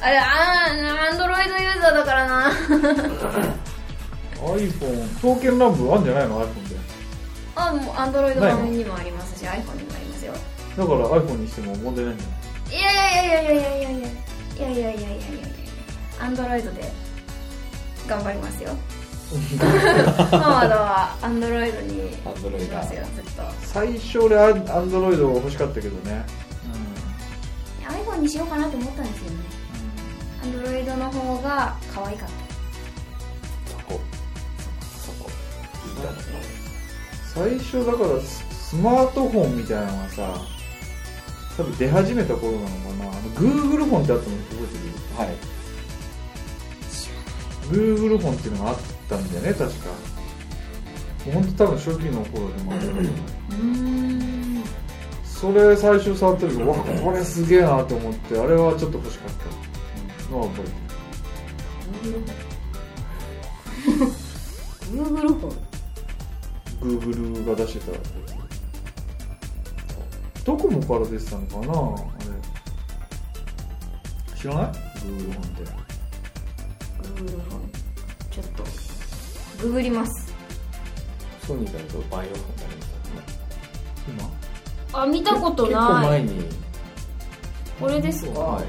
[0.00, 2.52] あれあーアンドロイドユーザーだからな。
[4.40, 6.76] iPhone 刀剣乱舞あるんじゃないの？iPhone で。
[7.56, 10.32] あもうアンドロイド版にもありますし iPhone にもありますよ。
[10.76, 12.38] だから iPhone にしても問題ないんじゃない
[12.70, 14.02] いやいやいやいやいやいやいやい
[14.58, 15.48] やいやいやいやいやいや
[16.20, 16.92] アンドロイドで
[18.06, 18.70] 頑張りますよ
[20.30, 22.18] ママドはアンドロイドにし
[22.70, 26.24] ますよずっと最初俺アンドロイド欲しかったけどね
[28.18, 29.36] iPhone にしようかなと思ったんですよね。
[30.42, 32.28] アンドロイドの方が可愛かっ
[33.66, 34.00] そこ。
[35.04, 35.30] そこ。
[37.34, 40.40] 最初だからススマートフォンみたいなのがさ
[41.56, 43.04] 多分出始めた頃なのかな。
[43.04, 44.90] あの Google フォンってあったの覚えてる？
[45.16, 45.28] はい。
[47.70, 48.76] Google フォンっていうのがあっ
[49.08, 49.90] たんだよね確か。
[51.26, 54.27] もうほんと多分初期の頃でもあったけどたうーん
[55.40, 59.58] それ最初触った時わこれすげえなと思ってあれはちょっと欲しかった。
[60.32, 62.20] のは覚えてる
[64.92, 65.56] Google フォン
[66.80, 67.98] Google が出してた。
[70.44, 72.06] ドコモから出てたのかなあ
[74.34, 74.38] れ。
[74.38, 75.62] 知らない ?Google フォンって
[77.02, 77.70] Google フォン
[78.30, 78.64] ちょっと。
[79.62, 80.34] ググります。
[81.46, 83.38] ソニーだとバイオフォンがあります
[84.08, 84.37] 今？
[84.92, 85.72] あ見たことない。
[85.72, 86.44] 結構前に
[87.80, 88.64] これですか、はい。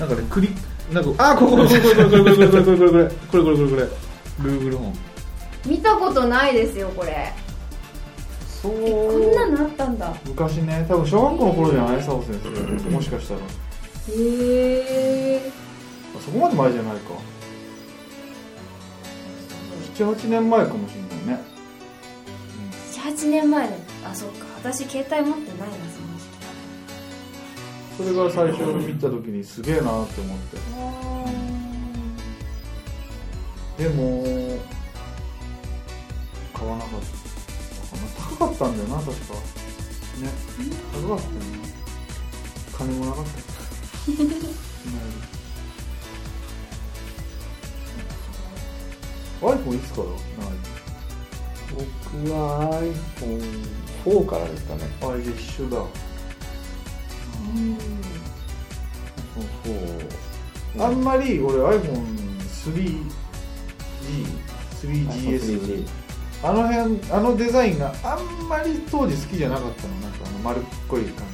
[0.00, 0.50] なんかねクリ
[0.92, 3.82] なんかあこここれこれこれこれこれこれこれこれこれこれこれこれこれこれ
[4.40, 4.92] Google フォン
[5.66, 7.32] 見たことないですよこれ
[8.62, 13.44] そうこんなのあったんだ昔ね多分小学校の頃じゃない佐尾先生もしかしたらへ
[15.36, 15.52] え
[16.24, 17.10] そこまで前じゃないか
[19.94, 21.44] 78年前かもしれないね
[22.92, 24.46] 78年前のあそっか。
[24.56, 26.28] 私携帯持ってないなその時
[27.96, 30.56] それが最初見た時にすげえなって思って。
[33.82, 34.24] でも
[36.52, 37.06] 買わなかった。
[37.96, 39.14] かな高かったんだよな確か。
[39.34, 40.30] ね。
[40.92, 41.46] 高かったよね
[42.76, 43.30] 金もなかった。
[44.10, 44.34] 今より
[49.40, 50.06] iPhone いつから？
[51.76, 51.84] 僕
[52.32, 52.82] は
[54.04, 54.82] iPhone4 からですかね。
[55.02, 55.84] あれ一緒だ。
[60.76, 63.04] iPhone4 あんまり俺 iPhone3G
[64.82, 65.88] 3GS 3G
[66.42, 69.94] あの辺あのデザインがあんまり当時好きじゃなかったの。
[69.94, 71.26] なんかあの丸っこい感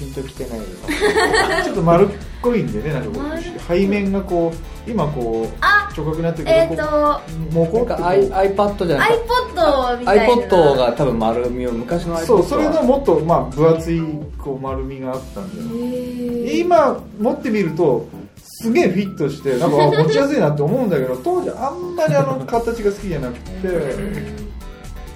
[0.00, 0.60] ピンときてない
[1.62, 3.20] ちょっと丸っこいんでねなんか
[3.68, 4.56] 背面がこう
[4.90, 8.06] 今こうあ直角になってるえっ、けど、とこうもこってこう。
[8.06, 9.18] I- iPad じゃなくて
[9.54, 10.34] iPod みたいな。
[10.34, 14.02] iPod が多分丸みを昔の iPod はそうそれのもっとまあ分厚い
[14.38, 16.52] こう丸みがあったんだよ。
[16.52, 18.06] 今持ってみると
[18.42, 24.50] すげえフィットしてなんかあ持ちやすいなって思うんだけど 当時あんまりあの形が好きじゃなくて。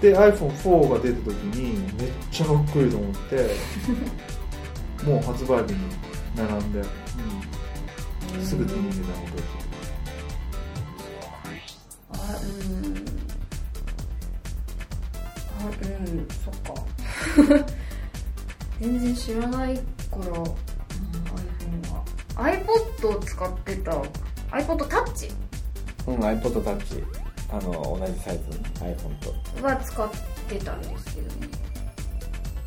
[0.03, 3.37] で iPhone4 が出た時にめっちゃかっこいいと思って
[5.09, 5.79] もう発売日に
[6.37, 8.45] 並んで、うん。
[8.45, 9.64] すぐ手に入れたの覚
[12.25, 12.95] あうん
[15.61, 17.67] あうんそっか。
[18.81, 19.83] 全然知らないか
[20.13, 20.49] ら、うん、iPhone
[21.93, 22.05] は。
[22.37, 23.93] iPod を使ってた。
[24.51, 25.33] iPod Touch
[26.07, 27.05] うん iPod Touch
[27.51, 28.55] あの同じサイズの
[28.95, 29.63] iPhone と。
[29.63, 30.11] は使っ
[30.49, 31.49] てたんですけどね。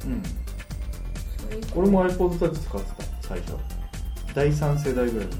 [0.05, 0.23] うん。
[1.75, 3.53] 俺も iPod Touch 使ってた最初。
[4.37, 5.39] 第3世代ぐらいです、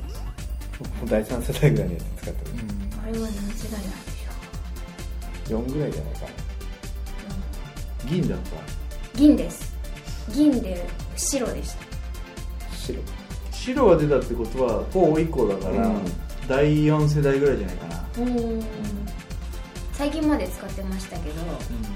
[1.06, 2.52] 第3世代ぐらいのやつ使ってる
[2.82, 6.28] あれは何世代なんでしょ4ぐらいじゃないかな。
[8.10, 8.52] 銀だった。
[9.18, 9.76] 銀です。
[10.32, 11.80] 銀で白でした。
[12.76, 13.02] 白。
[13.52, 16.02] 白が出たってことは4以降だから、うん。
[16.48, 18.08] 第4世代ぐらいじゃないかな、
[19.92, 21.42] 最近まで使ってましたけど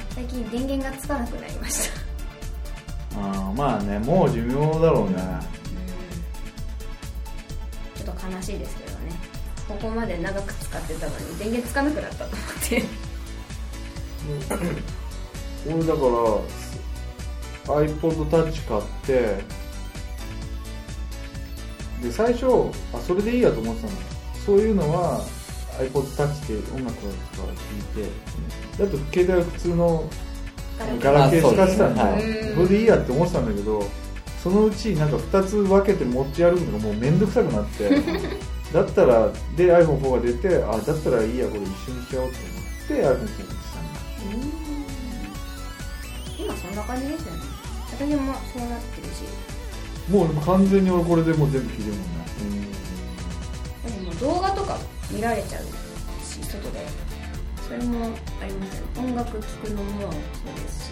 [0.10, 1.90] 最近電源がつかなくなりまし
[3.14, 3.22] た。
[3.22, 5.16] ああまあねもう寿命だろうね、
[7.96, 8.91] ちょっと悲しいですけど。
[8.91, 8.91] ね
[9.72, 12.84] ここまで長く使ってたのに電源つかなくなったと思って。
[15.68, 19.44] 俺だから iPod Touch 買って
[22.04, 22.46] で最初
[22.94, 23.94] あそれでいいやと思ってたの。
[24.46, 25.22] そういうのは
[25.80, 28.10] iPod Touch で音楽とか聴いて
[28.84, 30.10] だと携帯は普通の
[31.00, 31.54] ガラケー。
[31.54, 33.84] 使ってたんでそれでいいやって思ってたんだけど
[34.44, 38.02] そのうちなんか2つ分けて持ち歩くのがもう面倒くさくなって
[38.74, 44.00] だったらで iPhone4 が出てあだったらいいやこれ一緒にしちゃおうと思って iPhone4 にしたんだ。
[46.40, 47.40] 今そんな感じですよね。
[47.92, 49.24] 私もそうなってるし。
[50.10, 52.68] もう完全に俺これでもう全部聞いてるもんね。
[53.86, 54.78] でも動画とか
[55.12, 55.64] 見られちゃう
[56.24, 56.86] し外で。
[57.68, 58.06] それも
[58.42, 59.10] ありますよね。
[59.12, 60.12] 音楽聴くのもそう
[60.56, 60.92] です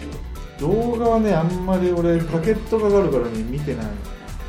[0.60, 3.86] 動画はねあんまり俺パケットがかかるからね見てない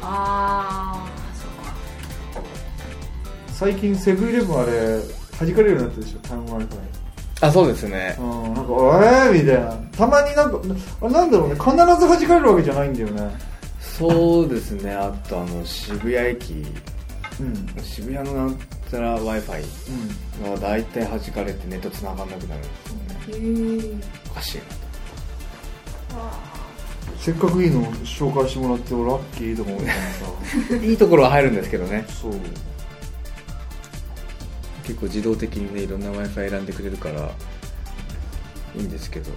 [0.02, 1.21] ああ
[3.62, 5.00] 最近セブンイレブンあれ
[5.40, 6.66] 弾かれるようになったでしょタウン Wi-Fi
[7.42, 8.16] あそうですね。
[8.20, 8.72] うんなんか
[9.28, 9.76] えーみたいな。
[9.96, 10.60] たまになんか
[11.02, 13.32] あれなんだろうね必ず弾かれるわけじゃないんだよね。
[13.80, 14.96] そうですね。
[14.96, 16.66] あとあの渋谷駅。
[17.40, 17.84] うん。
[17.84, 19.64] 渋谷のなんたら w i f i
[20.44, 20.54] うん。
[20.54, 22.62] が大体弾かれてネット繋がんなくなる。
[22.62, 22.68] んで
[23.26, 23.96] すよねへえ
[24.32, 24.64] おかしいな。
[27.20, 30.00] せっかくいいの紹介してもらって俺ラッキーとか思ったの
[30.70, 30.76] さ。
[30.84, 32.04] いいところは入るんですけどね。
[32.08, 32.34] そう
[34.92, 37.32] 結構自動的にねいろんな w i f i 選んでくれるから
[38.76, 39.32] いいんですけど。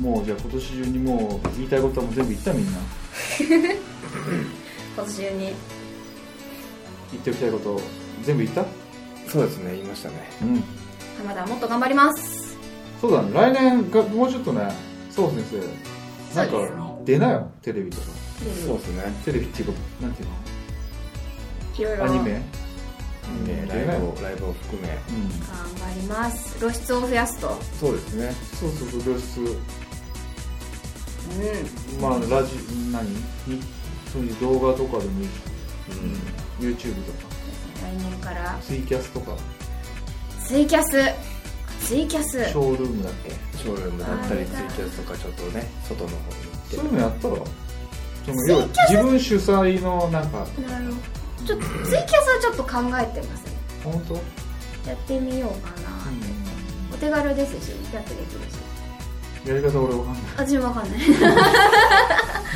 [0.00, 2.78] もうじゃあ今年中にもう言いたいことはもう全部言ったみんな。
[4.96, 5.38] 今年中に。
[7.12, 7.80] 言っておきたいこと
[8.24, 8.62] 全部言った？
[8.62, 8.66] うん
[9.28, 10.14] そうですね言いましたね。
[10.42, 10.64] うん。
[11.18, 12.56] 浜田はもっと頑張ります。
[13.00, 14.68] そうだね来年がもうちょっとね
[15.10, 15.44] そう先
[16.32, 18.06] 生なんか出なよテレビとか。
[18.66, 19.12] そうですね。
[19.24, 20.30] テレビっていうかなんていうい
[21.84, 22.32] ろいろのアニメ？
[22.32, 22.42] ね
[23.68, 24.48] ライブをライブ。
[24.48, 24.88] を含め。
[24.88, 25.48] うん頑
[25.88, 26.58] 張ります。
[26.58, 27.58] 露出を増やすと。
[27.78, 28.32] そうですね。
[28.58, 29.40] そうそうそう露出。
[29.42, 29.44] う
[32.00, 32.56] まあラジ
[32.90, 33.04] 何？
[33.46, 33.60] に
[34.12, 35.26] そういう動画とかでもいい。
[35.26, 35.30] し、
[36.60, 37.18] YouTube とか。
[37.28, 37.30] ん
[37.82, 38.58] 来年から。
[38.62, 39.36] ツイキャスとか。
[40.46, 41.12] ツイキャス。
[41.86, 42.42] ツイキャス。
[42.44, 43.30] ショールームだっけ？
[43.58, 46.24] ショールームだったりツイキャスとかちょっとね外の方に行っ
[46.70, 46.76] て。
[46.76, 47.34] そういうのやったら。
[48.24, 50.44] その要は自分主催のなんかな
[50.80, 50.96] るほど
[51.46, 52.70] ちょっとツイキャスはちょっと考
[53.00, 53.52] えてますね。
[53.84, 54.14] 本当、
[54.88, 59.48] やってみようかなって、お手軽ですしやってできるし。
[59.48, 60.22] やり方俺わかんない。
[60.36, 61.00] 私もわかんない。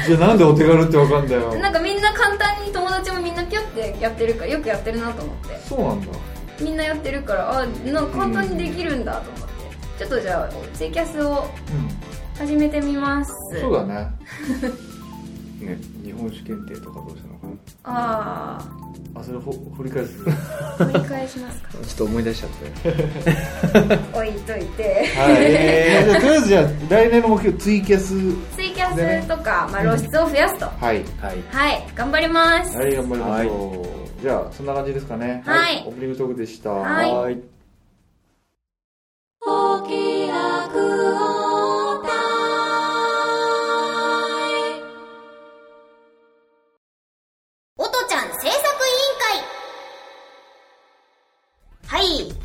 [0.06, 1.54] じゃあなんでお手軽ってわかんだよ。
[1.54, 5.60] なんかみんな簡単に友達もみんなピュってやってるからよくやってるなと思って。
[5.68, 6.06] そうなんだ。
[6.60, 9.52] みんなやってるからあなんか簡単にできるんだと思って。
[9.98, 12.46] ちょっとじゃあツイキャスをうん。
[12.46, 13.32] 始めてみます。
[13.60, 14.08] そうだね
[15.62, 17.52] ね日本酒検定とかどうしたのかな？
[17.84, 18.58] あ
[19.14, 20.18] ああそれほ振り返す？
[20.22, 21.68] 繰り返しますか？
[21.72, 25.06] ちょっと思い出しちゃって 置いといて。
[25.16, 28.08] はい、えー、じゃあとりあえずじゃあ来年の目標ツイキャス。
[28.54, 31.04] ツイキャスとか、まあ、露出を増やすと、はい。
[31.20, 31.36] はい。
[31.50, 31.86] はい。
[31.94, 33.86] 頑張ります、はい頑張りましょ
[34.18, 35.42] う、じゃあそんな感じですかね。
[35.44, 35.84] はい。
[35.86, 36.70] オープニングトークでした。
[36.70, 37.38] はい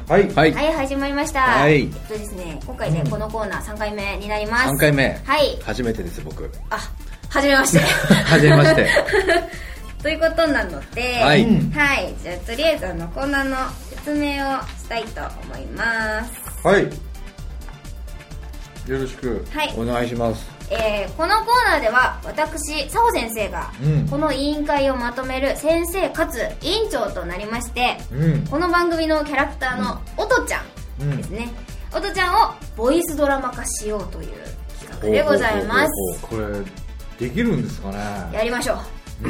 [0.08, 1.42] はいはいはいはい、始まりました。
[1.42, 4.70] はいえっとですね、今回ね、このコーナー3回目になります。
[4.70, 5.60] 3回目はい。
[5.62, 6.78] 初めてです僕あ、
[7.30, 7.80] はじめまして。
[8.24, 8.88] はじめまして
[10.02, 12.16] ということなので、はいうんはい。
[12.24, 13.58] じゃあ、とりあえず、あの、コーナーの
[13.90, 16.32] 説明をしたいと思います。
[16.66, 16.90] はいよ
[18.98, 19.74] ろしくはい。
[19.78, 30.62] お願いしますえーこのコーナーでは、私、佐保先生が、うんこの委員会をまとめる先生かつ委員長となりまして、うんこの番組のキャラクターのおとちゃ
[31.04, 31.50] んですね。
[31.96, 34.28] おとちゃんをボイスドラマ化しようという
[34.80, 36.22] 企画でございます。
[36.22, 37.98] これできるんですかね
[38.34, 38.78] やりましょう。
[39.26, 39.28] お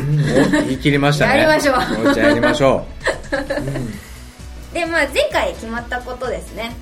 [0.65, 2.85] 言い切りましたねやりましょうやりましょ
[4.73, 6.75] で、まあ前回決まったことですね。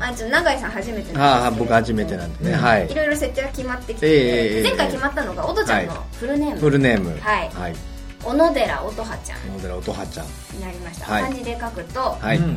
[0.00, 2.56] あ、ちょっと永井さん初めてうなんです僕初めてなんでね。
[2.56, 2.90] はい。
[2.90, 7.18] いろいろ設定が決まってきて前回決まったのが、おとちゃんのフルネーム、フルネーム。
[7.20, 7.50] はい。
[7.50, 7.74] はい。
[8.24, 9.38] 小野寺音葉ちゃん。
[9.40, 10.26] 小野寺音葉ちゃん。
[10.54, 11.12] になりました。
[11.12, 11.22] はい。
[11.24, 12.00] 漢字で書くと、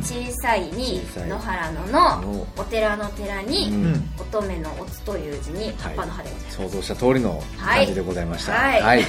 [0.02, 2.46] 小さいに野原ののの。
[2.56, 4.10] お寺の寺に、うん。
[4.18, 8.52] 乙女の乙という字に葉っぱの葉でございます、想像した通りの感じでございました。
[8.52, 8.82] はい。
[8.82, 9.04] はい。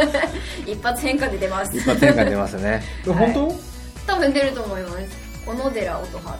[0.66, 1.76] 一発変化で出ます。
[1.76, 2.82] 一発変化出ますね。
[3.04, 5.30] 本当、多分出ると思います。
[5.44, 6.36] 小野寺音葉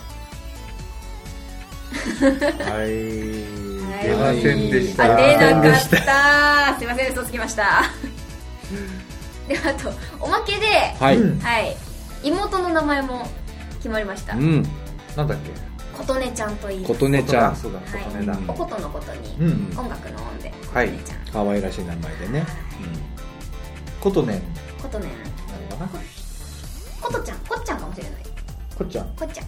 [1.90, 2.90] はい。
[4.02, 5.12] 出ませんでした。
[5.12, 6.76] あ出なかっ出ませんでした。
[6.78, 7.82] すいません嘘つきました。
[9.48, 10.66] であとおまけで
[10.98, 11.16] はい。
[11.18, 11.40] うん。
[11.40, 11.76] はい。
[12.22, 13.26] 妹の名前も
[13.78, 14.34] 決まりました。
[14.34, 14.62] うん。
[15.16, 15.50] なんだっけ？
[15.98, 17.56] 琴音ちゃんと言います琴音ちゃん。
[17.56, 18.04] そうだはい。
[18.04, 20.88] 琴音だ、おことのことに、うん音楽の音ではい。
[20.88, 21.44] 琴音ちゃん。
[21.44, 22.44] 可愛らしい名前でね。
[24.00, 24.40] ことね
[24.80, 25.04] 琴音。
[25.06, 25.18] なの
[25.76, 25.90] かな？
[27.02, 27.38] ことちゃん。
[27.40, 28.12] こっちゃんかもしれない。
[28.78, 29.06] こっちゃん。
[29.16, 29.46] こっちゃん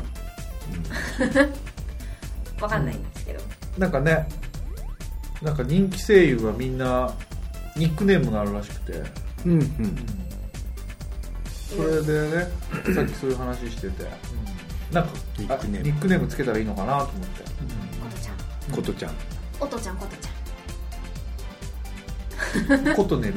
[2.62, 3.40] わかんないんですけど、
[3.76, 4.28] なんかね
[5.42, 7.12] なんか人気声優はみんな
[7.76, 9.02] ニックネームがあるらしくて。
[9.44, 9.60] うんうん。
[11.52, 12.46] それでね
[12.94, 14.04] さっきそういう話してて、
[14.92, 15.88] なんかニックネーム。
[15.88, 17.42] あニックネームつけたらいいのかなと思って、
[18.00, 18.72] ことちゃん。
[18.72, 19.12] ことちゃん。
[19.62, 20.30] おとちゃんことちゃ
[22.92, 22.94] ん。
[22.94, 23.34] コトネル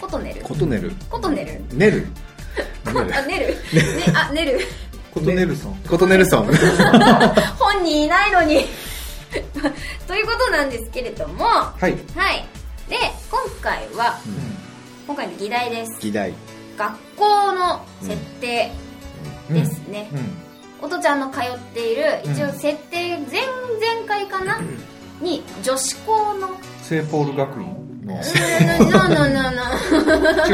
[0.00, 0.42] ことねる。
[0.42, 0.92] ことねる。
[1.08, 1.64] ことねる。
[1.76, 2.06] ねる。
[2.84, 3.48] あねる。
[3.48, 3.54] ね
[4.14, 4.60] あねる
[5.12, 6.46] コトネルソン、ことねるソン
[7.58, 8.66] 本人いないのに。
[10.06, 11.44] ということなんですけれども。
[11.44, 11.96] ははい、い
[12.90, 12.96] で
[13.30, 14.18] 今回は
[15.06, 15.96] 今回の議題です。
[16.00, 16.34] 議題。
[16.76, 18.70] 学校の設定
[19.50, 20.36] ですね、うん。
[20.86, 24.60] おとちゃんの通っている一応設定前々回かな？
[25.20, 26.50] に女子校の
[26.82, 27.66] 聖ポール学院
[28.06, 28.14] の。
[28.14, 28.18] 違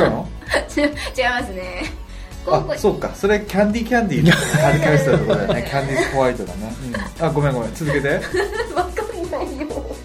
[0.07, 0.27] うの
[0.75, 0.81] 違
[1.21, 1.85] いますね
[2.47, 3.15] あそうか。
[3.15, 5.67] それキャンディーキャンディーキャンディーキャンディーのところだよね。
[5.69, 6.73] キャンディーホワイトだね、
[7.21, 7.75] あごめんごめん。
[7.75, 8.09] 続けて。
[8.75, 9.97] わかんないよ。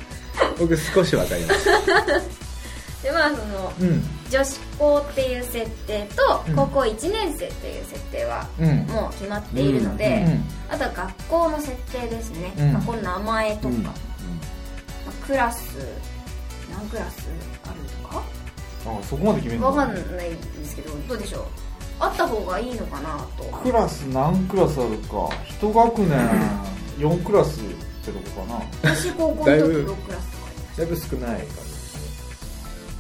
[0.58, 1.65] 僕少しわかります。
[3.04, 4.04] でまあそのうん。
[4.30, 6.56] 女子校っていう設定とうん。
[6.56, 8.78] 高校1年生っていう設定はうん。
[8.88, 10.43] もう決まっているので、うん。
[10.69, 12.73] あとは学校の設定ですね、うん。
[12.73, 13.84] 学校の名前とか、うん。
[13.84, 15.78] まあクラス
[16.71, 17.28] 何クラス
[17.65, 18.21] あるとか？
[18.86, 19.67] あそこまで決めるの？
[19.67, 21.43] わかんないんですけどどうでしょう？
[21.99, 23.43] あった方がいいのかなと。
[23.63, 25.29] クラス何クラスあるか。
[25.47, 26.09] 一学年
[26.99, 27.63] 4クラスっ
[28.05, 28.62] てとこかな。
[28.83, 30.43] 私高校の時だいぶ6クラスとか。
[30.77, 31.39] だいぶ少ない。
[31.39, 31.69] 感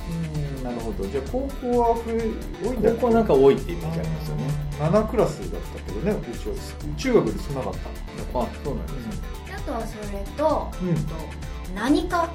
[0.09, 0.63] うん。
[0.63, 1.07] なるほど。
[1.07, 2.31] じゃあ高校は増え
[2.63, 2.91] 多いんだ。
[2.91, 4.43] じ高校なんか多いってイメージありますよね。
[4.79, 6.55] 7クラスだったけどねうちは
[6.97, 8.39] 中学で少なかった。
[8.39, 9.13] あそうなんですね。
[9.47, 11.75] であとはそれと、うん。
[11.75, 12.29] 何か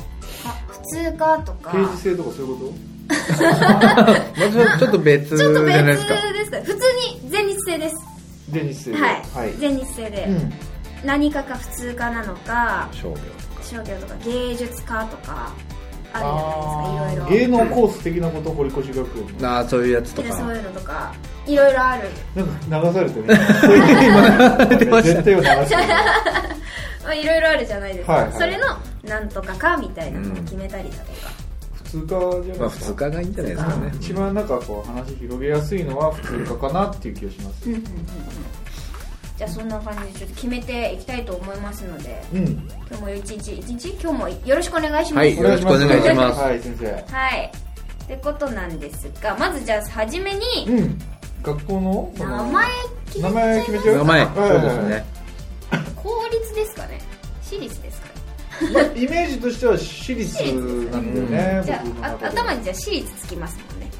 [0.44, 1.72] か普通かとか。
[1.72, 2.93] 定時制とかそういうこまず
[4.78, 6.14] ちょっと別じちょっと別ゃないですか。
[6.32, 6.58] ですか。
[6.58, 6.74] 普通
[7.22, 7.96] に全日制です。
[7.96, 8.00] と
[8.50, 8.96] 全日制で。
[8.96, 9.54] はい、はい。
[9.58, 10.52] 全日制で、うん。
[11.04, 13.24] 何かか普通科なのか商業とか。
[13.62, 15.52] 商業とか芸術家とか
[16.12, 17.28] あるじゃないですか。
[17.28, 19.50] いろい芸ろ能コース的なこと堀越学園の。
[19.50, 20.28] ああそういうやつとか。
[20.28, 21.14] でそういうのとか
[21.46, 22.08] いろいろある。
[22.34, 22.42] な
[22.78, 23.40] んか流されてね。
[24.86, 25.02] 今。
[25.02, 25.82] 絶対は流してる。
[27.04, 28.32] まあいろいろあるじゃないですか、はいはい。
[28.32, 28.64] それの
[29.04, 31.33] なんとかかみたいなのを決めたりだとか、普
[32.00, 33.92] 通科じゃないですか、まあ普通科がいいんじゃないですかね。
[33.94, 37.66] 一番なんかこう話広げやすいのは普通科かなっていう気がします。
[37.66, 38.06] うんうんうんうん。
[39.36, 42.46] じゃあそんな感じでちょっと決めていきたいと思いますのでうん。
[42.88, 43.88] 今日も一日一日？
[44.00, 45.24] 今日もよろしくお願いします。
[45.24, 46.40] はいよろしくお願いします。
[46.40, 46.86] はい先生。
[47.12, 47.52] はい。
[48.04, 50.98] ってことなんですがまずじゃあ初めにうん。
[51.42, 52.66] 学校の名前
[53.06, 53.96] 決め名前決めちゃう？
[53.98, 54.24] 名前。
[54.24, 54.38] はい。
[54.38, 55.04] はいはいそうですね。
[55.96, 57.00] 公立ですかね。
[57.42, 58.14] 私立ですかね
[58.72, 60.42] まあイメージとしては私立
[60.90, 63.90] なんだよねじゃあ頭にじゃあ私立つきますもんね。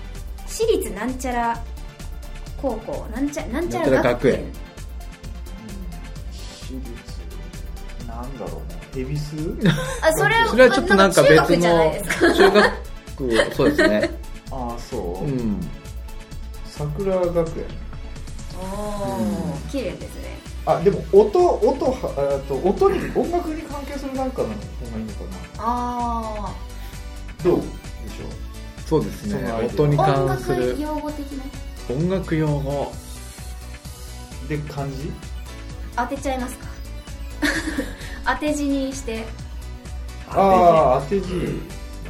[0.46, 1.62] 私立なんちゃら
[2.60, 4.34] 高校なんちゃなんちゃら学学園。
[4.34, 4.52] 園
[6.32, 6.82] 私立
[8.08, 9.02] なんだろうね。
[9.02, 9.58] 恵比寿？
[10.02, 11.92] あそれはそれはちょっとなんか別の
[12.34, 14.10] 中学そうですね。
[14.52, 15.60] ああそう、うん。
[16.66, 17.64] 桜学園。
[18.56, 20.33] おお綺麗ですね
[20.66, 24.56] あでも音音はあと音に音楽に関係するなんかの方が
[24.98, 25.24] いいのか
[25.58, 26.52] あ
[27.38, 28.44] などうでしょ
[28.86, 29.50] そうですね。
[29.52, 30.70] 音にあ音関する。
[30.70, 31.44] 楽用語的な。
[31.94, 32.92] 音楽用語。
[34.44, 35.10] うで漢字？
[35.96, 36.66] 当てちゃいますか？
[38.34, 39.24] 当て字にして。
[40.28, 41.60] ああ当て字。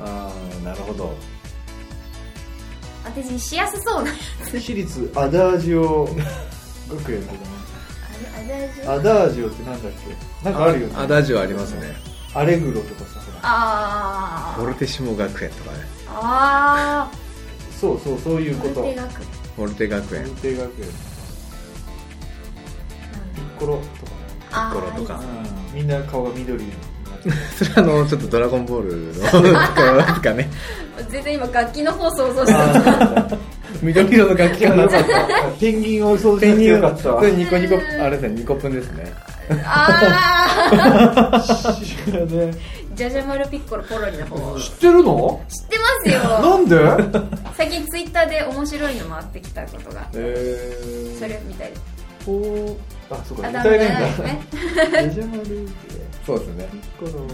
[0.01, 0.31] あ
[0.63, 1.15] あなるほど。
[3.05, 4.11] 当て字にしやすそうな
[4.45, 6.09] 私立アダージオ
[6.89, 7.39] 学園とかね。
[7.39, 7.64] あれあれ
[8.87, 10.45] アダージオってなんだっけ？
[10.45, 10.95] なんかあるよね。
[10.97, 11.95] アダジオありますね。
[12.35, 13.21] アレグロとかさ。
[13.43, 14.61] あー。
[14.61, 15.79] ボルテシモ学園とかね。
[16.09, 17.11] あ
[17.81, 18.83] そうそうそういうーこと。
[18.83, 19.29] ボルテ学園。
[19.57, 20.25] ボルテ学園。
[20.25, 20.71] ボルテ学園。
[23.35, 24.17] ピッコロとかね。
[24.53, 25.21] あーコロとか。
[25.21, 25.23] う
[25.75, 25.75] ん。
[25.75, 26.65] みんな顔が緑
[27.57, 29.13] それはあのちょっとドラゴンボールの
[30.03, 30.51] ですかね。
[31.11, 33.39] 全然今楽器の方想像してあたー
[33.83, 35.03] 緑色の楽器かった。
[35.61, 37.25] ペンギンを想像してよかったわ。
[37.27, 39.13] ニコニコあれですねニコプンですね。
[39.65, 39.89] あ
[41.33, 41.39] あ
[42.13, 42.55] ね。
[42.95, 44.59] ジャジャマルピッコロポロリの方。
[44.61, 45.41] 知ってるの？
[45.49, 46.21] 知ってますよ。
[46.41, 47.21] なんで？
[47.57, 50.07] 最近ツイッターで面白いの回ってきたことが。
[50.15, 51.19] えー。
[51.19, 51.83] それみたいです。
[52.25, 52.77] こ
[53.11, 53.49] うあそうか。
[53.49, 54.47] 歌えないんだだね。
[55.03, 55.69] デジャマル
[56.27, 56.69] そうですね。
[56.73, 57.27] ピッコロう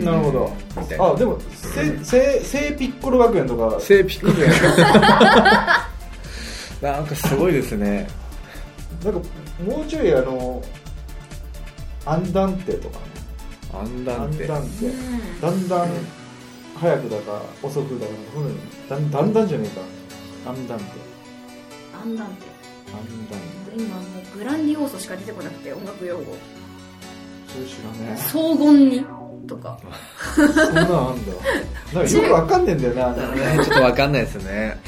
[0.00, 0.04] ん。
[0.04, 0.50] なるほど。
[0.98, 3.78] あでもせせ聖ピッコロ学園とか。
[3.80, 4.34] 聖ピッコロ
[6.90, 8.06] なんかすごいですね。
[9.04, 9.20] なんか
[9.66, 10.62] もうちょいあの
[12.06, 12.98] アンダンテとか。
[12.98, 13.04] ね
[13.74, 14.44] アンダアンテ。
[14.44, 14.86] ンダンテ。
[14.86, 15.40] うん。
[15.40, 15.88] だんだん
[16.80, 18.12] 早くだか遅くだか。
[18.36, 18.58] うん。
[18.88, 19.76] だんだんだんじゃねえ
[20.46, 20.50] か。
[20.50, 20.84] アンダンテ。
[22.02, 22.32] アンダンテ。
[22.92, 24.02] アンダンテ今も
[24.34, 26.36] うグランディオーソしか出てこなくて音楽用語。
[27.48, 29.04] それ知らね荘厳に。
[29.46, 29.78] とか。
[30.38, 31.32] えそんなのあんだ。
[32.00, 33.14] なんかよくわかんねえんだよな
[33.64, 34.78] ちょっとわかんないですね。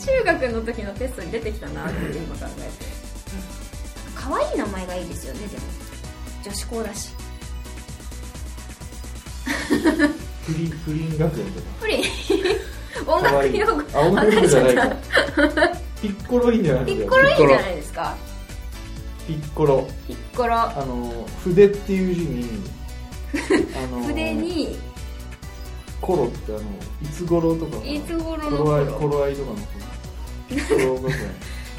[0.00, 2.96] 中学の時のテストに出てきたなって今考えて。
[4.14, 5.62] 可愛い名前がいいですよねでも。
[6.44, 7.10] 女子校だし。
[10.46, 11.66] フリフリン学園とか。
[11.80, 12.04] プリン。
[13.06, 13.82] 音楽用語。
[13.92, 14.82] あ音楽用語じゃないか。
[16.00, 18.16] ピッコロいいんじゃないピのッコロいいんじゃないですか？
[19.26, 19.86] ピッコロ。
[20.06, 20.54] ピッコロ。
[20.56, 22.62] あの筆っていう字に
[23.76, 24.78] あの筆に。
[26.00, 26.60] コロってあの
[27.02, 29.66] いつ頃とかいつ頃の頃合い頃頃合いとかの 頃
[30.48, 31.18] ピッコロ学園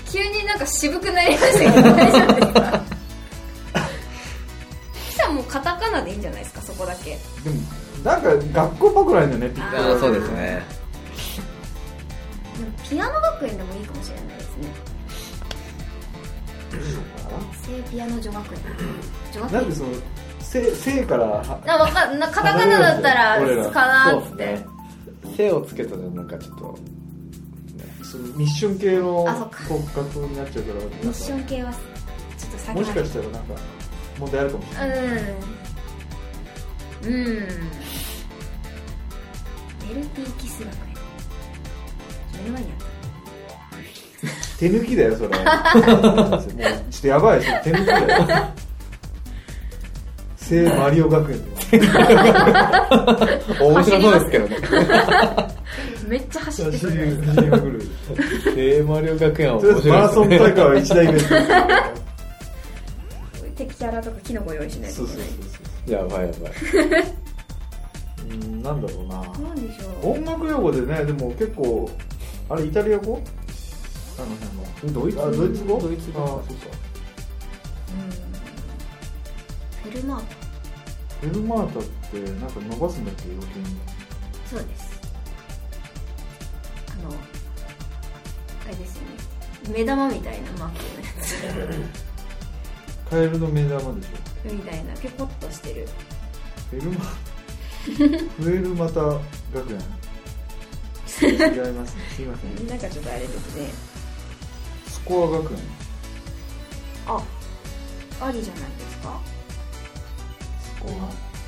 [0.05, 2.83] 急になんか渋くなりましたけど大丈夫ですか？
[5.33, 6.61] もカタカナでいいんじゃないですか？
[6.61, 7.11] そこだけ。
[7.43, 7.61] でも
[8.03, 10.63] なんか学校っぽくないんだよねピッコロあそうですね。
[12.57, 14.69] でもピアノ学園でもいいかもしれないですね
[17.63, 18.59] 聖ピアノ女学園。
[19.33, 19.53] 女学園？
[19.53, 19.89] なんでその
[20.39, 23.37] せせからはなわかんなカタカナだったら
[23.71, 24.65] かなそうっつって、ね。
[25.35, 26.79] 背をつけたらなんかちょっと
[28.03, 29.65] そのミッション系のあそっか。
[29.67, 31.79] こう学校になっちゃうからミッション系はちょ
[32.47, 33.55] っと先もしかしたらなんか
[34.19, 34.99] 問題あるかもしれない、
[37.03, 37.05] うん。
[37.05, 37.13] うん。
[39.89, 40.79] エルティキス学園。
[42.43, 42.85] 目の前にあった
[44.59, 45.29] 手抜きだよそれ。
[45.29, 45.37] もう
[46.89, 48.07] ちょっとやばいそれ手抜きだよ。
[50.37, 51.41] 聖マリオ学園
[53.59, 54.57] 面白そうですけどね。
[56.07, 57.81] めっちゃ走ってくる。
[58.55, 61.25] 聖マリオ学園はとりあえずマラソン大会は一大イベント。
[63.57, 65.25] 敵キャラとかキノコ用意しないとそそういう
[65.87, 66.09] けないそう。
[66.09, 66.51] やばいやばい。
[68.43, 69.15] うんなんだろうな。
[69.21, 70.11] なんでしょう。
[70.13, 71.89] 音楽用語でねでも結構
[72.49, 73.19] あれイタリア語？
[74.17, 75.01] あの辺の。
[75.01, 75.21] ドイツ？
[75.21, 75.79] あドイツ語？
[75.79, 76.23] ドイツ語？
[76.23, 76.43] あそうか
[79.83, 80.25] フェルマート。
[81.21, 83.65] フェルマータってなんか伸ばすんだっけ余計に
[84.49, 85.01] そうです。
[86.91, 89.07] あのあれですよね。
[89.77, 90.83] 目玉みたいなマーク
[91.57, 91.87] のや
[93.09, 94.27] カエルの目玉でしょ。
[94.47, 95.87] つみたいなピョコッとしてる。
[96.69, 97.05] フェルマ
[97.85, 99.79] フェルマタ学園。
[101.17, 102.01] 違いますね。
[102.15, 102.67] すいません。
[102.67, 103.69] なんかちょっとあれですね。
[103.69, 103.86] ス
[105.07, 105.59] コア学園。
[107.07, 107.23] あ
[108.19, 109.19] ありじゃないですか？
[110.61, 110.91] スコア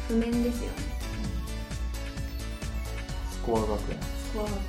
[0.07, 0.75] 譜面ですよね、
[3.31, 4.59] スコア学園スコア学園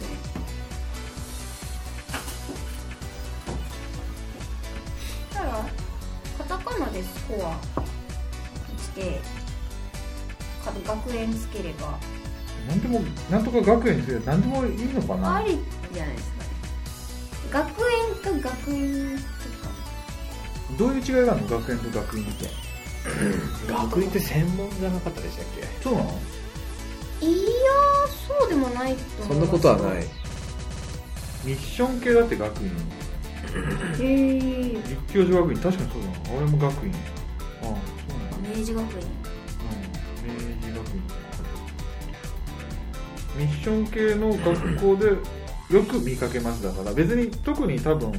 [5.33, 5.65] たら
[6.39, 7.61] カタカナでスコア
[8.81, 9.21] して
[10.65, 11.99] か学園つければ。
[12.69, 15.37] 何でもなんとか学園つければ何でもいいのかな？
[15.37, 15.59] あり
[15.93, 16.40] じゃないですか。
[18.69, 19.19] 院
[20.79, 21.49] どういう違いがあるの？
[21.59, 22.47] 学園と学院って
[23.73, 25.63] 学院って専門じゃなかったでしたっけ？
[25.83, 26.11] そうなの？
[27.23, 27.39] いや
[28.39, 30.05] そうでもないと思そんなことはない。
[31.45, 32.71] ミッション系だって学院
[33.99, 36.37] へえ立教女学院確かにそうだな。
[36.37, 36.93] 俺も学院。
[37.63, 37.71] ああそう
[38.31, 38.59] なんだ。
[38.59, 38.87] 明治学院。
[38.87, 40.29] うん。
[40.29, 41.03] 明治学院。
[43.37, 45.07] ミッション系の学校で
[45.75, 46.63] よく見かけます。
[46.63, 48.13] だから別に特に多分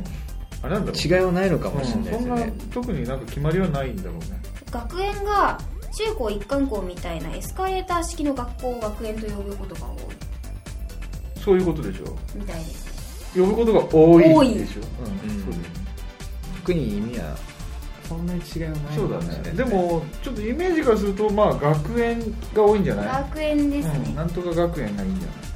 [0.63, 1.01] あれなんだろう。
[1.01, 4.41] 違いはないのかもしれないですうんそんなね、特になんか決まりはないんだろうね。
[4.71, 5.59] 学園が
[5.93, 9.99] 中高一貫校みたいなエスカレーター式の学校を学園と呼ぶことが多い。
[11.43, 12.15] そういうことでしょ。
[12.35, 13.39] みたいです。
[13.39, 14.81] 呼ぶことが多い多いでしょ。
[15.03, 15.69] うん、うんそうだよね。
[16.59, 17.35] 特に意味は
[18.07, 19.51] そんなに違いはないそうだね。
[19.53, 22.19] でもちょっとイメージからするとまあ学園
[22.53, 23.05] が多いんじゃない？
[23.23, 25.50] 学園ですね、うん、なんとか学園がいいんじゃない？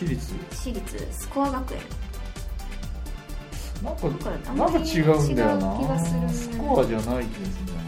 [0.00, 0.34] 私立？
[0.50, 1.80] 私立スコア学園。
[3.84, 4.08] なんか
[4.54, 5.78] なんか違うんだよな。
[5.78, 7.78] 気がするスコアじゃない気がするんだよ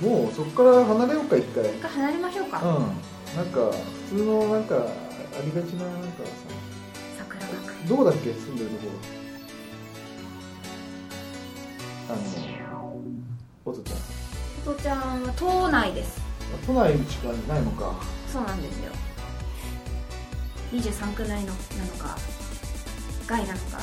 [0.00, 0.08] な。
[0.24, 1.64] もうそこから離れようか一回。
[1.64, 3.60] うん一回離れましょうか、なんか
[4.10, 4.80] 普通のなんかあ
[5.44, 6.24] りがちななんか
[7.18, 8.32] 桜学どこだっけ？
[8.32, 8.92] 住んでるとこ。
[12.08, 12.22] ろあの
[13.66, 13.98] おとちゃん。
[14.66, 16.18] おとちゃんは島内です。
[16.66, 17.92] 都内しかないのか
[18.32, 18.92] そうなんですよ。
[20.72, 21.52] 23区内のなの
[21.98, 22.16] か
[23.26, 23.80] 外なのか。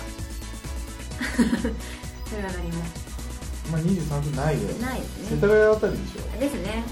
[2.29, 2.83] それは何も。
[3.71, 4.73] まあ23区ないで。
[4.79, 6.39] ないです世ね田谷あたりでしょ。
[6.39, 6.83] ですね。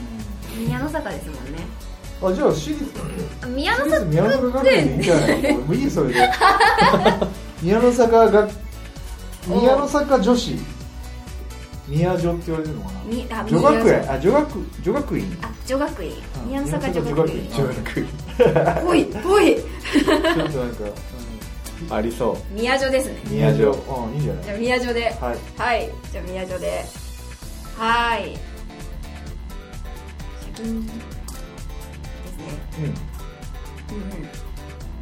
[0.58, 1.66] 宮の坂ですもんね。
[2.22, 6.30] あじゃあ私立だね宮の私立宮の坂学園でいいんじゃないのもういいそれで。
[7.62, 8.48] 宮の坂が
[9.48, 10.56] 宮の坂女子
[11.94, 13.00] 宮女って言われてるのかな？
[13.46, 14.12] 女学園？
[14.12, 15.38] あ女学女学院？
[15.42, 16.12] あ女学院。
[16.12, 16.14] う
[16.46, 17.50] ん宮の坂女学院。
[17.52, 18.08] 女学院。
[18.84, 19.56] ぽいぽい。
[19.56, 22.54] ちょっとなんか、ありそう。
[22.54, 23.22] 宮女ですね。
[23.26, 24.44] うん、宮女うんいいんじゃない。
[24.44, 25.04] じゃあ宮女で。
[25.22, 25.38] はい。
[25.60, 25.92] はい。
[26.12, 26.86] じゃあ宮女で。
[27.78, 28.38] はい。
[30.58, 31.00] 先にですね。
[32.80, 32.92] うんうん。
[32.92, 34.30] うん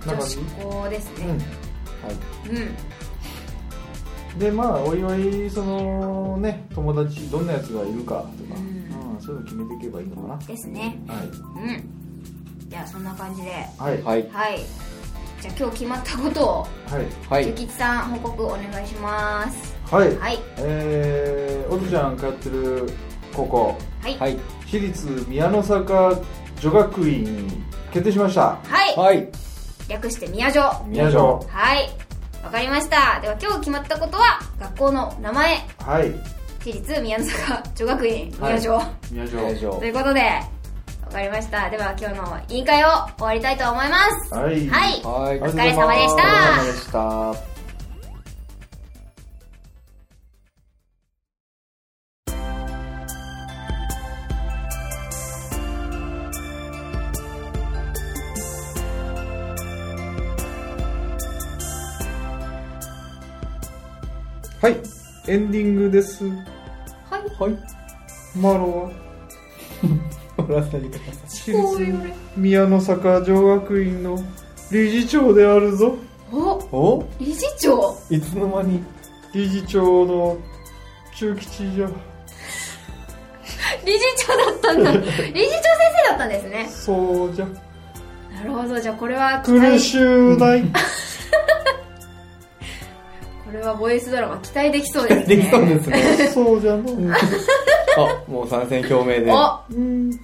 [0.05, 1.37] なんか女子校ですうん。
[1.37, 1.45] ね
[2.03, 2.15] はい。
[2.49, 2.75] うん
[4.37, 8.65] でまあおいおいそのね友達どんなやつがいるかとか、うん。
[8.65, 8.81] うん
[9.21, 10.37] そういうの決めていけばいいのかな。
[10.37, 10.99] ですね。
[11.07, 11.27] はい。
[11.27, 11.29] う
[11.77, 12.69] ん。
[12.69, 13.51] じゃあそんな感じで。
[13.77, 14.01] はい。
[14.01, 14.29] はい。
[14.31, 14.59] はい。
[15.41, 17.05] じゃあ今日決まったことをはい。
[17.29, 17.47] はい。
[17.47, 19.75] ゆきちさん報告お願いします。
[19.91, 20.39] はい、はい。
[20.57, 22.89] えー、おとちゃん通ってる
[23.33, 24.17] 高校はい。
[24.17, 24.39] はい。
[24.65, 26.19] 私立宮の坂
[26.59, 28.57] 女学院に決定しました。
[28.63, 28.95] はい。
[28.95, 29.29] はい。
[29.91, 31.89] 略して宮女宮女はい
[32.43, 33.19] わかりました。
[33.21, 35.57] では今日決まったことは学校の名前。
[35.79, 36.11] はい。
[36.59, 38.53] 私立宮の坂女学院はい。
[38.53, 38.81] 宮女、
[39.11, 41.69] 宮女大丈ということでわかりました。
[41.69, 42.87] では今日の委員会を
[43.17, 44.33] 終わりたいと思います。
[44.33, 44.67] はい。
[44.67, 44.99] はい。
[45.03, 45.39] 夫はい。
[45.39, 46.07] お疲れ様で
[46.73, 47.50] した
[65.27, 66.25] エンディングです。
[66.25, 66.33] はい。
[67.39, 67.57] はい。
[68.35, 68.91] マロは？
[70.37, 70.97] ほら何か
[71.27, 72.03] 私立
[72.37, 74.17] 宮の坂女学院の
[74.71, 75.95] 理事長であるぞ。
[76.31, 76.37] お
[76.71, 77.09] お？
[77.19, 77.95] 理事長？
[78.09, 78.83] いつの間に
[79.33, 80.37] 理事長の
[81.13, 81.89] 中吉じゃ。
[83.85, 84.91] 理事長だったんだ。
[84.95, 86.67] 理事長先生だったんですね。
[86.71, 87.45] そうじゃ。
[88.35, 88.79] なるほど。
[88.79, 90.63] じゃあこれは期苦待しゅうない
[93.51, 95.35] これはボイスドラマ期待できそうですね。
[95.35, 95.97] できそうですね
[96.33, 96.83] そうじゃの。
[97.97, 99.31] あもう参戦表明で。
[99.31, 100.17] おうん理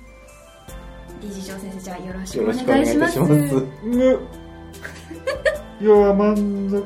[1.32, 3.66] 事長先生じゃあよろしくおよろしくお願願いしますいいたします。
[3.84, 4.20] む
[5.82, 6.36] 世は満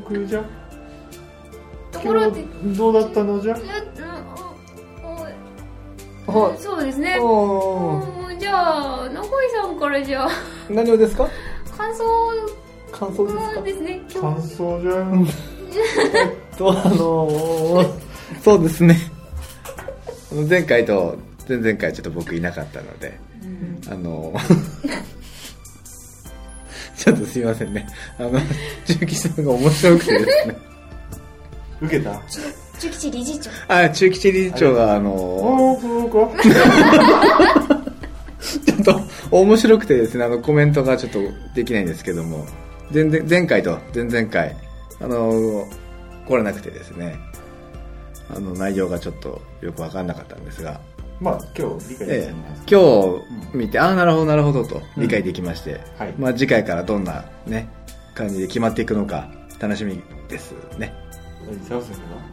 [0.09, 0.43] 足じゃ。
[1.91, 3.55] ところでどうだったのじゃ？
[6.57, 7.17] そうですね。
[8.39, 10.29] じゃあ中井さんからじゃあ。
[10.69, 11.27] 何をですか？
[11.77, 12.03] 感想
[12.91, 13.55] 感想ですか？
[13.55, 14.91] がですね今感日想じゃ
[16.57, 17.89] とあのー
[18.43, 18.97] そうですね。
[20.31, 21.17] あの前回と
[21.47, 23.19] 前々回ちょっと僕いなかったので
[23.89, 24.33] あの
[26.97, 27.87] ちょっとすいませんね。
[28.17, 28.31] あの
[28.87, 30.57] 中吉さんが面白くてですね。
[31.81, 32.11] 受けた？
[32.79, 33.49] 中吉理事長。
[33.67, 36.41] あ中吉理事長があのおおそうか
[38.65, 39.01] ちょっと
[39.31, 41.19] 面白くてですねあのコメントがちょっと
[41.55, 42.45] できないんですけども。
[42.93, 44.53] 前々前回と前々回
[45.01, 45.67] あの
[46.27, 47.19] 来れなくてですね。
[48.33, 50.79] あの内容がちょっとよく分かんなかったんですが、
[51.19, 55.03] まあ今日理解できええたんです今日見て、ああなるほどなるほどとうん。
[55.03, 56.13] 理解できまして、はい。
[56.17, 57.67] まあ、次回からどんなね
[58.15, 59.29] 感じで決まっていくのか
[59.59, 60.93] 楽しみですね。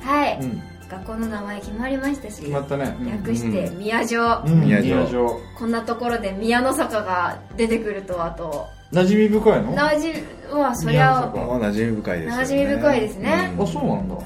[0.04, 0.38] は？
[0.40, 0.62] い、うん。
[0.88, 2.96] 学校の名前決まりましたし決まったね。
[3.04, 4.60] 略して宮城、うん。
[4.60, 4.96] 宮城。
[4.96, 5.40] 宮城。
[5.58, 9.72] こんなところで宮の坂が出てくるとはと馴染み深いの？
[9.72, 10.12] なじ
[10.50, 12.42] はそりゃ馴染み深いですよね。
[12.42, 13.54] 馴染み深いですね。
[13.58, 14.14] あそうなんだ。
[14.14, 14.20] は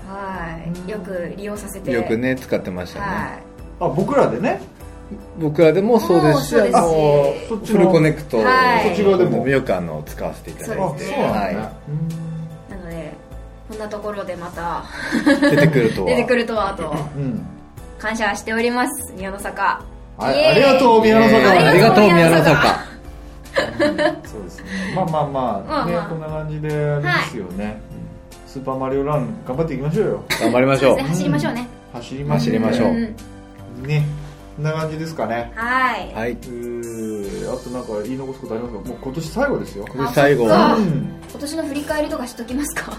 [0.87, 0.91] い。
[0.91, 1.91] よく利用させて。
[1.91, 3.07] よくね使ってましたね、
[3.81, 4.61] はあ僕らでね？
[5.39, 6.47] 僕らでもそうです。
[6.47, 8.87] しあのそっちのフルコネクト、はい。
[8.87, 9.49] そっち側でも？
[9.49, 10.83] よくあの使わせていただいて。
[10.83, 11.41] あそうなんだ。
[11.41, 11.53] ねはい。
[11.53, 11.57] い
[12.71, 13.13] なので
[13.69, 14.85] こんなところでまた
[15.51, 16.09] 出てくるとは。
[16.15, 16.95] 出てくるとはと。
[17.17, 17.45] うん。
[17.99, 19.13] 感謝しております。
[19.15, 19.83] 宮の坂。
[20.19, 21.51] ありがとう宮の坂。
[21.51, 22.92] ありがとう宮の坂
[24.25, 24.65] そうですね。
[24.95, 26.07] まあまあまあねまあまあ。
[26.09, 27.81] こんな感じであれですよね。
[28.47, 30.25] スーパーマリオラン頑張っていきましょうよ。
[30.41, 30.99] 頑張りましょう。
[30.99, 31.69] 走りましょうね。
[31.93, 33.17] 走りま走りましょう、ん。
[33.87, 34.05] ね
[34.57, 35.51] こんな感じですかね。
[35.55, 36.13] はい。
[36.15, 36.31] はい。
[36.31, 37.23] えー
[37.53, 38.89] あとなんか言い残すことありますか？
[38.89, 39.85] もう今年最後ですよ。
[39.87, 40.47] これ最後。
[40.51, 40.85] あうん。
[41.31, 42.93] 今年の振り返りとかしときますか？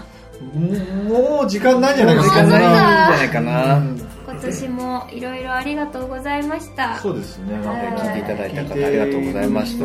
[1.08, 4.08] もう時間ないんじゃないですか時間ないんじあゃないかな、うん。
[4.26, 6.98] 今年もいろいろありがとうございました。
[6.98, 7.54] そうですね。
[7.54, 7.78] なんかはい。
[8.08, 9.84] 聞いていただいた方ありがとうございました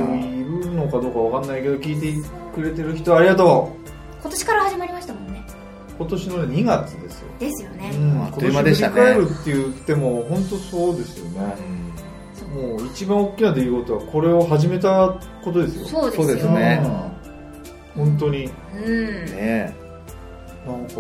[0.80, 3.72] のかどうかわかんないけど聞いてくれてる人ありがと
[4.22, 5.46] 今年から始まりましたもんね。
[5.48, 7.28] う今年のね2月ですよ。
[7.40, 8.24] ですよね、うん。
[8.24, 8.94] あっという間でしたね。
[8.96, 11.56] 今年振り返るって言っても本当そうですよね、
[12.54, 15.86] もう一番大きな出来事はこれを始めたことですよ。
[15.86, 16.24] そうですよ。
[16.26, 16.82] そうですね。
[17.96, 18.06] うん。
[18.06, 18.50] 本当に。
[18.76, 19.26] うん。
[19.26, 19.76] ね。
[20.66, 20.96] なんか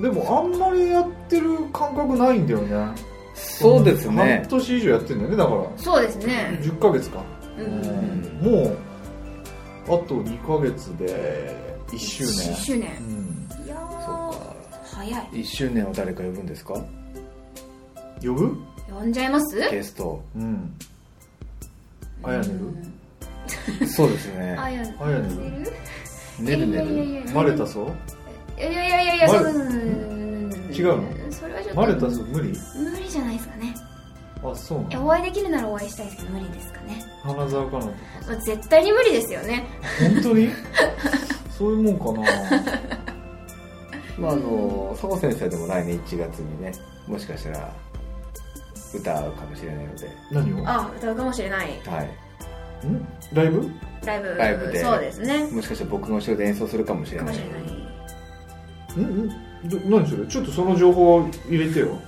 [0.00, 2.94] でもあんまりやってる感覚ないんだよね。
[3.34, 4.40] そうですね。
[4.42, 5.64] 半年以上やってるんだよねだから。
[5.76, 6.58] そうですね。
[6.62, 7.22] 10ヶ月か、
[7.60, 8.40] ううん。
[8.42, 8.76] んもう
[9.86, 11.56] あと2ヶ月で
[11.88, 12.32] 1周年。
[12.32, 12.90] 1周年。
[12.98, 13.66] うん。
[13.66, 13.76] いや
[14.84, 15.28] 早い。
[15.32, 16.74] 1周年を誰か呼ぶんですか？
[18.22, 18.56] 呼ぶ？
[18.90, 19.58] 呼んじゃいます？
[19.70, 20.22] ゲスト。
[20.36, 20.74] うん。
[22.22, 22.48] あやね
[23.80, 24.56] るそうですね。
[24.58, 24.94] あやね
[26.40, 26.66] ねる？
[26.66, 26.74] ねる。
[26.74, 27.90] やいやマレタソ
[28.58, 31.32] いやいやいやいや違うの？
[31.32, 31.80] それはちょっと。
[31.80, 32.52] マレタソ無理？
[32.76, 33.74] 無理じゃないですかね
[34.42, 35.06] あそうなの？
[35.06, 37.04] お会いできるならお会いしたいですけど無理ですかね？
[37.22, 37.94] 花澤香菜とか
[38.28, 39.66] まあ絶対に無理ですよね。
[40.00, 40.48] 本当に？
[41.58, 42.28] そういうもんかな。
[44.18, 46.72] まああの佐古先生でも来年1月にね
[47.06, 47.70] もしかしたら
[48.94, 50.10] 歌うかもしれないので。
[50.32, 50.64] 何を？
[50.68, 51.68] あ歌うかもしれない。
[51.86, 52.86] はい。
[52.86, 53.06] ん？
[53.32, 53.70] ライブ？
[54.04, 54.34] ライブ。
[54.36, 54.80] ライブで。
[54.82, 55.46] そうですね。
[55.52, 57.42] もしかしたら僕の後ろで演奏するかもしれないかもし
[58.96, 59.06] れない。
[59.06, 59.26] ん？
[59.26, 59.28] ん？
[59.68, 60.26] ど何それ？
[60.26, 61.98] ちょっとその情報を入れてよ。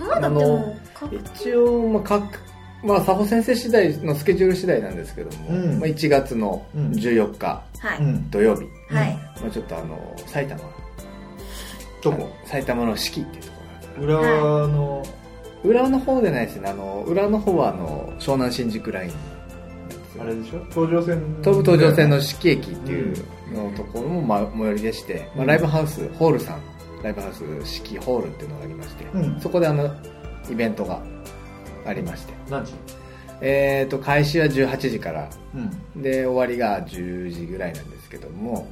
[0.00, 0.79] まあだってもう確
[1.10, 2.38] 一応、まあ、各
[2.82, 5.78] まあ佐保先生次第のスケジュール次第なんですけども、うん。
[5.78, 6.90] まあ、1月のうん。
[6.92, 8.62] 14日はい、うん土曜日、
[8.94, 9.14] はい。
[9.40, 10.60] まあ、ちょっとあの埼玉
[12.02, 12.30] どこ？
[12.46, 13.86] 埼玉の四季っていうところなんで。
[13.86, 15.02] す浦和の。
[15.62, 16.70] 浦和の方でないですね。
[16.70, 19.10] あの浦和の方はあの湘南新宿ライン。
[20.18, 20.64] あれでしょ？
[20.70, 21.36] 東上線。
[21.42, 23.14] 東武東上線の四季駅っていう
[23.52, 26.60] のところも、まあ、最寄りでして、まあ、ライブハウスホールさん。
[27.02, 29.40] ライブハウス四季ホールっていうのがありまして、うん。
[29.40, 29.94] そこであの
[30.48, 31.00] イベントが
[31.86, 32.32] ありまして。
[32.48, 32.72] 何時？
[33.42, 35.28] えー、と開始は18時から。
[35.54, 36.02] うん。
[36.02, 38.68] で終わりが10時ぐらいなんですけども。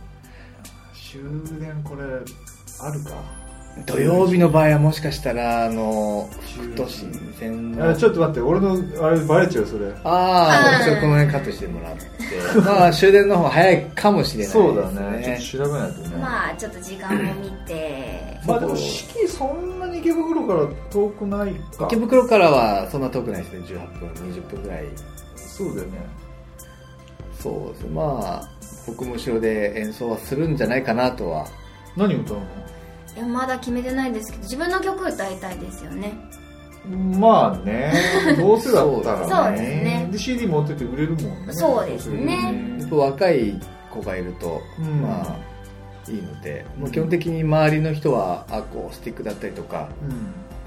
[0.94, 1.20] 終
[1.58, 3.38] 電これあるか？
[3.86, 8.72] 土曜日の場合はもしかしたらあの10福都新線のあちょっと待って俺の
[9.02, 9.92] あれバレちゃうそれ。
[10.04, 12.02] ああちょっとこの辺カットしてもらって。
[12.60, 15.38] まあ終電の方が早いかもしれないですそうだね。
[15.48, 16.16] ちょっと調べないとね。
[16.16, 18.40] まあちょっと時間を見て。
[18.46, 21.86] まあでも四季そんなに池袋から遠くないか。
[21.86, 23.58] 池袋からはそんな遠くないですね。
[23.60, 24.84] 18分20分ぐらい。
[25.36, 25.98] そうだよね。
[27.40, 27.86] そうです。
[27.92, 28.48] まあ
[28.86, 31.46] 僕も後ろで演奏はするんじゃないかなとは。
[31.96, 32.42] 何歌うの？
[33.18, 36.12] いやまだ決めてないですけど自分の曲歌いたいですよね。
[37.18, 37.92] まあね。
[38.38, 39.26] どうせだったらね。
[39.28, 40.08] そうですね。
[40.12, 41.32] で CD 持ってて売れるもんね。
[41.50, 42.76] そうですね。
[42.78, 43.60] やっぱ若い
[43.90, 45.02] 子がいると、うん。
[45.02, 50.16] まあいいので、もう基本的に周りの人はアコースティックだったりとかうん。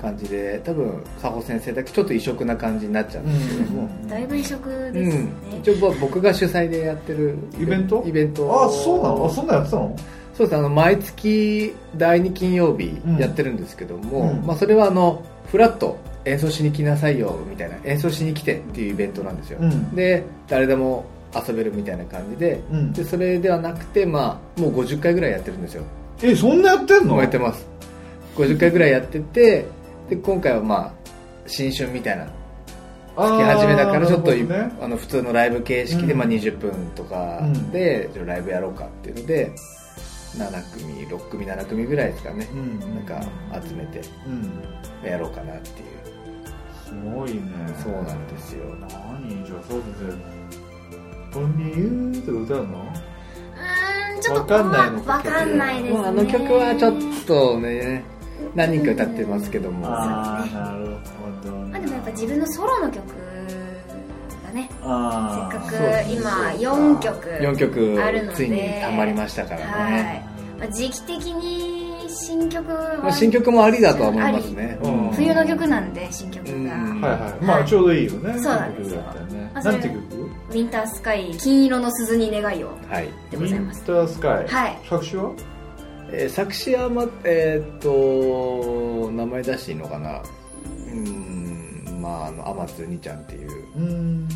[0.01, 5.29] 感じで多分佐保先生だけちょっと異色な感じになっちゃうんですけども、だいぶ異色うんですね、
[5.61, 8.03] 一応僕が主催でやってるイベント？
[8.07, 9.25] イベントあそうなの？
[9.27, 9.95] あそんなんやってたの？
[10.41, 13.17] そうですあの毎月第2金曜日うん。
[13.17, 14.45] やってるんですけども、うん。
[14.45, 19.95] まあ、それはあのフラット演奏しに来なさいよみたいな演奏しに来てっていうイベントなんですよ、うん。
[19.95, 22.93] で誰でも遊べるみたいな感じで,、うん。
[22.93, 25.83] でそれではなくて、まあ、もう50回ぐらいやってるんですよ。
[26.23, 27.19] えそんなやってんの？
[27.19, 27.67] やってます。
[28.35, 29.65] 50回ぐらいやってて
[30.09, 30.93] で今回はまあ
[31.45, 32.27] 新春みたいな
[33.15, 34.71] あ月始めだからちょっと、ね。
[34.81, 36.19] あの普通のライブ形式で、うん。
[36.19, 39.51] まあ、20分とかで、ライブやろうかっていうので
[40.37, 43.21] 7組6組7組ぐらいですかね、うんなんか
[43.67, 45.07] 集めてうん。
[45.09, 45.87] やろうかなっていう。
[46.85, 47.41] すごいね。
[47.83, 48.65] そうなんですよ。
[48.75, 50.13] 何じゃあそうですね
[51.33, 52.79] 「こんにゆー」とか歌うの？
[52.79, 55.99] うーんちょっとわかんないのかわかんないですね。
[55.99, 56.93] まあ、あの曲はちょっ
[57.25, 58.03] とね
[58.55, 59.87] 何人か歌ってますけども。
[59.87, 60.85] ああなる
[61.43, 63.30] ほどまあでもやっぱ自分のソロの曲が
[64.51, 64.69] ね。
[64.83, 65.69] あー。
[65.69, 68.35] せっかく今そう4曲4曲あるので。
[68.35, 69.91] ついにたまりましたからはい。
[69.93, 70.25] ね、
[70.59, 75.09] まあ、時期的に新曲はまあ、新曲もありだとは思いますね、うん。
[75.11, 77.01] 冬の曲なんで新曲が、うん。
[77.01, 77.45] はいはい。
[77.45, 78.97] まあちょうどいいよねそうなんですよ。
[78.97, 79.51] 曲だったよね。
[79.53, 79.97] なんて曲？
[80.51, 83.77] ウィンタースカイ金色の鈴に願いをはい、でございます。
[83.77, 84.47] ウィンタースカイ。
[84.47, 84.77] はい。
[84.89, 85.31] 作詞は？
[86.11, 90.21] えー作詞は、まえーっと名前出していいのかな？
[90.87, 92.01] うん。
[92.01, 93.49] まああの天津にちゃんっていう。
[93.77, 94.27] うん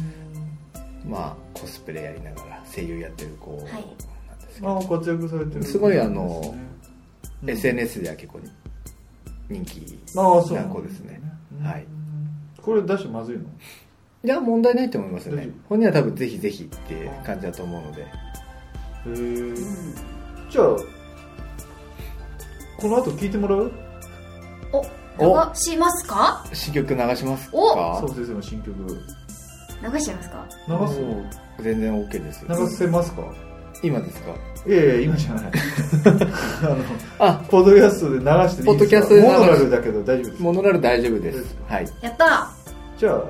[1.07, 5.63] まあコスプレやりながら声優やってる子なんはいですけど、ああ活躍されてる。
[5.63, 6.41] すごいあの
[7.43, 7.49] うん。
[7.49, 8.39] SNS では結構
[9.49, 11.21] 人気ああそうな子ですね。
[11.59, 11.65] うん。
[11.65, 11.85] はい。
[12.61, 13.43] これ出してまずいの？
[14.23, 15.49] いや問題ないと思いますよね。
[15.69, 18.01] 本人は多分ぜひぜひって感じだと思うので。
[18.01, 19.53] へえ
[20.49, 20.65] じゃあ
[22.79, 23.71] この後聞いてもらう？
[24.73, 24.83] お。
[25.17, 26.43] 流しますか？
[26.51, 27.57] 新曲流しますか？
[27.57, 27.99] お。
[27.99, 28.73] そう先生の新曲
[29.81, 30.45] 流しちゃいますか？
[30.67, 30.73] 流
[31.59, 31.63] す？
[31.63, 32.41] 全然 OK です。
[32.45, 33.21] よ流せますか？
[33.83, 34.31] 今ですか？
[34.67, 35.51] いやいや今じゃない。
[36.05, 36.09] あ
[36.63, 36.77] の
[37.19, 37.43] あ。
[37.49, 38.65] ポッドキャストで流してもいいですか？
[38.65, 39.31] ポッドキャストで流す。
[39.31, 40.41] モノラルだけど大丈夫です。
[40.41, 41.55] モノラル大丈夫です。
[41.67, 41.87] はい。
[42.01, 42.49] やった
[42.97, 43.23] じゃあ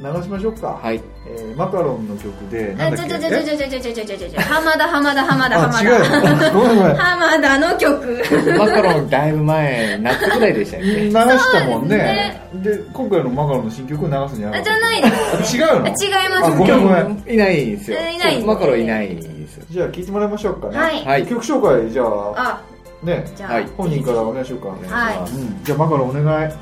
[0.00, 0.78] 流しましょうか。
[0.82, 1.00] はい。
[1.28, 3.12] えーマカロンの曲でなんあだっけ？
[3.12, 8.22] ちょちょちょちょちょちょちょちょちょちょちょ浜田浜田浜田浜あ違うごめんごめん浜田の曲
[8.58, 22.60] マカロンだいぶ前夏ぐらいでしたよね流したもんねで今回のマカロンの新曲を流すんじゃなかったあじゃないです違うのあ違いますあごめんごめんいないんですよいないマカロンいないんですよじゃあ聞いてもらいましょうかねはいはい曲紹介じゃああ
[23.06, 24.74] ねじゃあ、はい本人からお願いしようかは
[25.12, 26.52] いうんじゃあマカロンお願い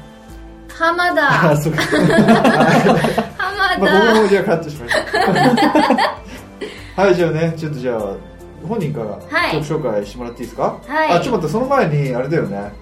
[0.78, 1.14] 浜あ
[1.50, 1.82] 田そうか。
[1.82, 4.94] 浜まあ、もじゃあカットしまし
[6.96, 8.16] はいじゃあねちょっとじゃあ
[8.66, 9.52] 本人からはい。
[9.64, 11.10] 曲紹介してもらっていいですか、はい。
[11.12, 12.72] あちょっと待ってその前にあれだよね。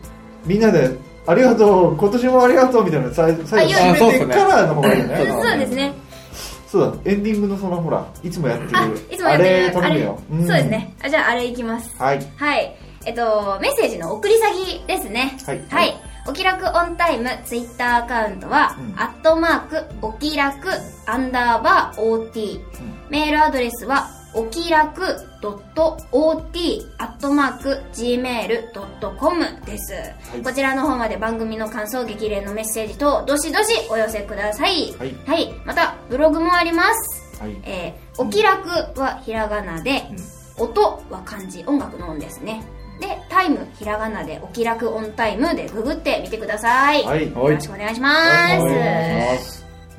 [0.44, 0.90] みんなで
[1.26, 5.26] 「ありがとう今年もありがとう」みたいなの最最後あ締めてからの方がいいよね。
[5.42, 5.92] そうですね。
[6.66, 9.72] そうだエンディングのそのほらいつもやってるあいつもやってる。
[9.72, 10.18] 頼むよ。
[10.30, 10.94] そうですね。
[11.02, 11.94] あじゃああれいきます。
[11.98, 12.20] はい。
[12.36, 12.76] はい。
[13.06, 15.38] えっと、メッセージの送り先ですね。
[15.46, 15.64] はい。
[15.70, 15.96] はい。
[16.26, 18.98] お気楽オンタイムツイッターアカウントは、うん。
[18.98, 20.68] アットマーク、お気楽
[21.06, 22.60] アンダーバー OT。
[23.08, 25.02] メールアドレスは、お気楽
[25.40, 29.94] .ot アットマーク gmail.com です、
[30.38, 30.42] い。
[30.42, 34.94] こちらの方まで番組の感想、激励のメッセージ等、どしどしお寄せください。
[35.26, 35.54] はい。
[35.64, 37.42] また、ブログもあります。
[37.42, 37.56] はい。
[37.64, 38.68] えー、お気楽
[39.00, 40.02] はひらがなで、
[40.58, 42.62] 音は漢字、音楽の音ですね。
[43.00, 47.02] で、タイム、ひらがなで、お気楽オンタイムでググってみてください。
[47.04, 48.18] はいよろしくお願いします。
[48.18, 49.38] はい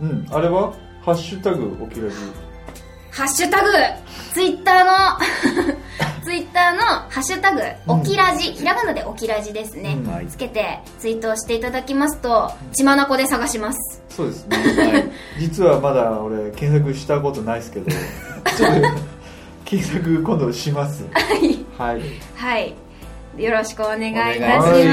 [0.02, 0.74] うんあれは？
[1.02, 2.16] ハッシュタグおきらじ
[3.12, 3.70] ハッシュタグ、
[4.34, 5.74] ツイッターの、
[6.24, 9.97] ツイッターのハッシュタグ、おきらじ、ひらがなでおきらじですね。
[9.97, 14.02] うんつけてツイートをしていただきますと、血まなこで探します。
[14.10, 18.88] そうですね、 実はまだ俺検索したことないですけどちょっと
[19.64, 21.66] 検索今度しますはい。
[21.78, 22.02] はい
[22.36, 22.74] はい。
[23.40, 24.70] よろしくお願いいたします。
[24.70, 24.88] こん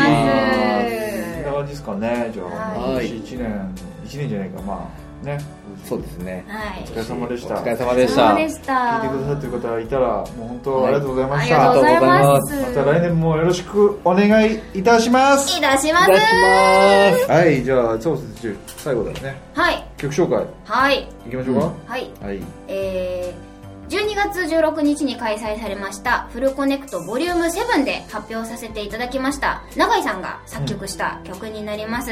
[1.44, 2.30] な感じですかね。
[2.32, 3.08] じゃあ、はい。
[3.08, 3.74] 今年1年
[4.06, 4.62] 1年じゃないか。
[4.62, 4.90] ま
[5.22, 5.38] あね。
[5.84, 6.44] そうですね。
[6.48, 6.82] はい。
[6.82, 7.54] お疲れ様でした。
[7.54, 8.34] お疲れ様でした。
[8.36, 8.72] でした。
[8.74, 12.54] 聞いてくださってる方がいたらもう本当ありがとうございまあした、りがとうございます。
[12.56, 15.58] また来年もよろしくお願いいたします。
[15.58, 16.10] いたします。
[16.10, 19.40] はいじゃあそうです最後だよね。
[19.54, 19.84] はい。
[19.96, 20.46] 曲紹介。
[20.64, 21.08] はい。
[21.26, 22.10] いきましょうか、はい。
[22.22, 22.40] はい。
[22.68, 23.55] えー、
[23.88, 32.10] 12月16日に開催されましたフルコネクトボリューム7で発表させていただきました永井さんが作曲した曲になります、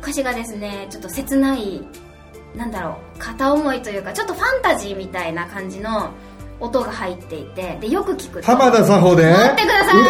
[0.00, 1.82] 歌詞がですねちょっと切ない
[2.56, 6.10] なんだろう片思いというかちょっとファンタジーみたいな感じの
[6.62, 8.46] 音が入っていてでよく聞くと。
[8.46, 9.30] 浜田佐穂で？
[9.30, 10.02] 待ってください。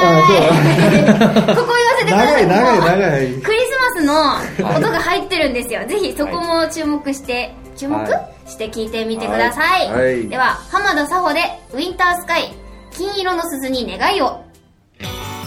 [1.56, 2.46] ここ言わせてください。
[2.46, 3.32] 長い長い長い。
[3.40, 10.02] クリスマスの音が入ってるんですよ、ぜひそこも注目して、注目、はして聞いてみてください、はい。
[10.02, 10.28] はい。
[10.28, 11.40] では浜田佐穂で
[11.72, 12.52] 「ウィンタースカイ
[12.90, 14.40] 金色の鈴に願いを。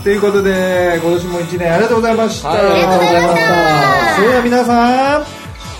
[0.03, 4.15] ということで今年も1年ありがとうございました、はいありがとうございました。
[4.15, 5.25] それでは皆さん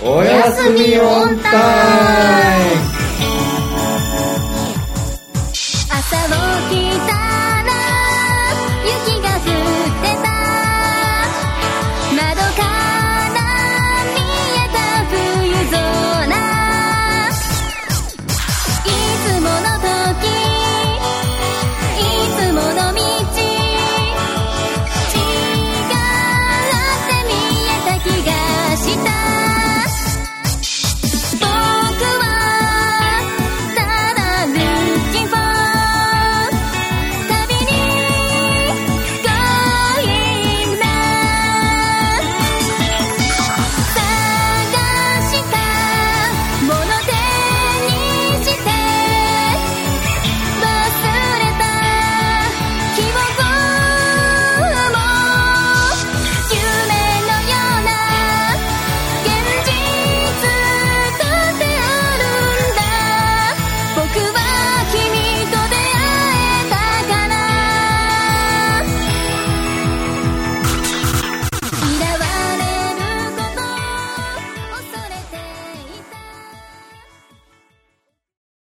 [0.02, 1.50] おやすみオンタ
[2.62, 2.95] イム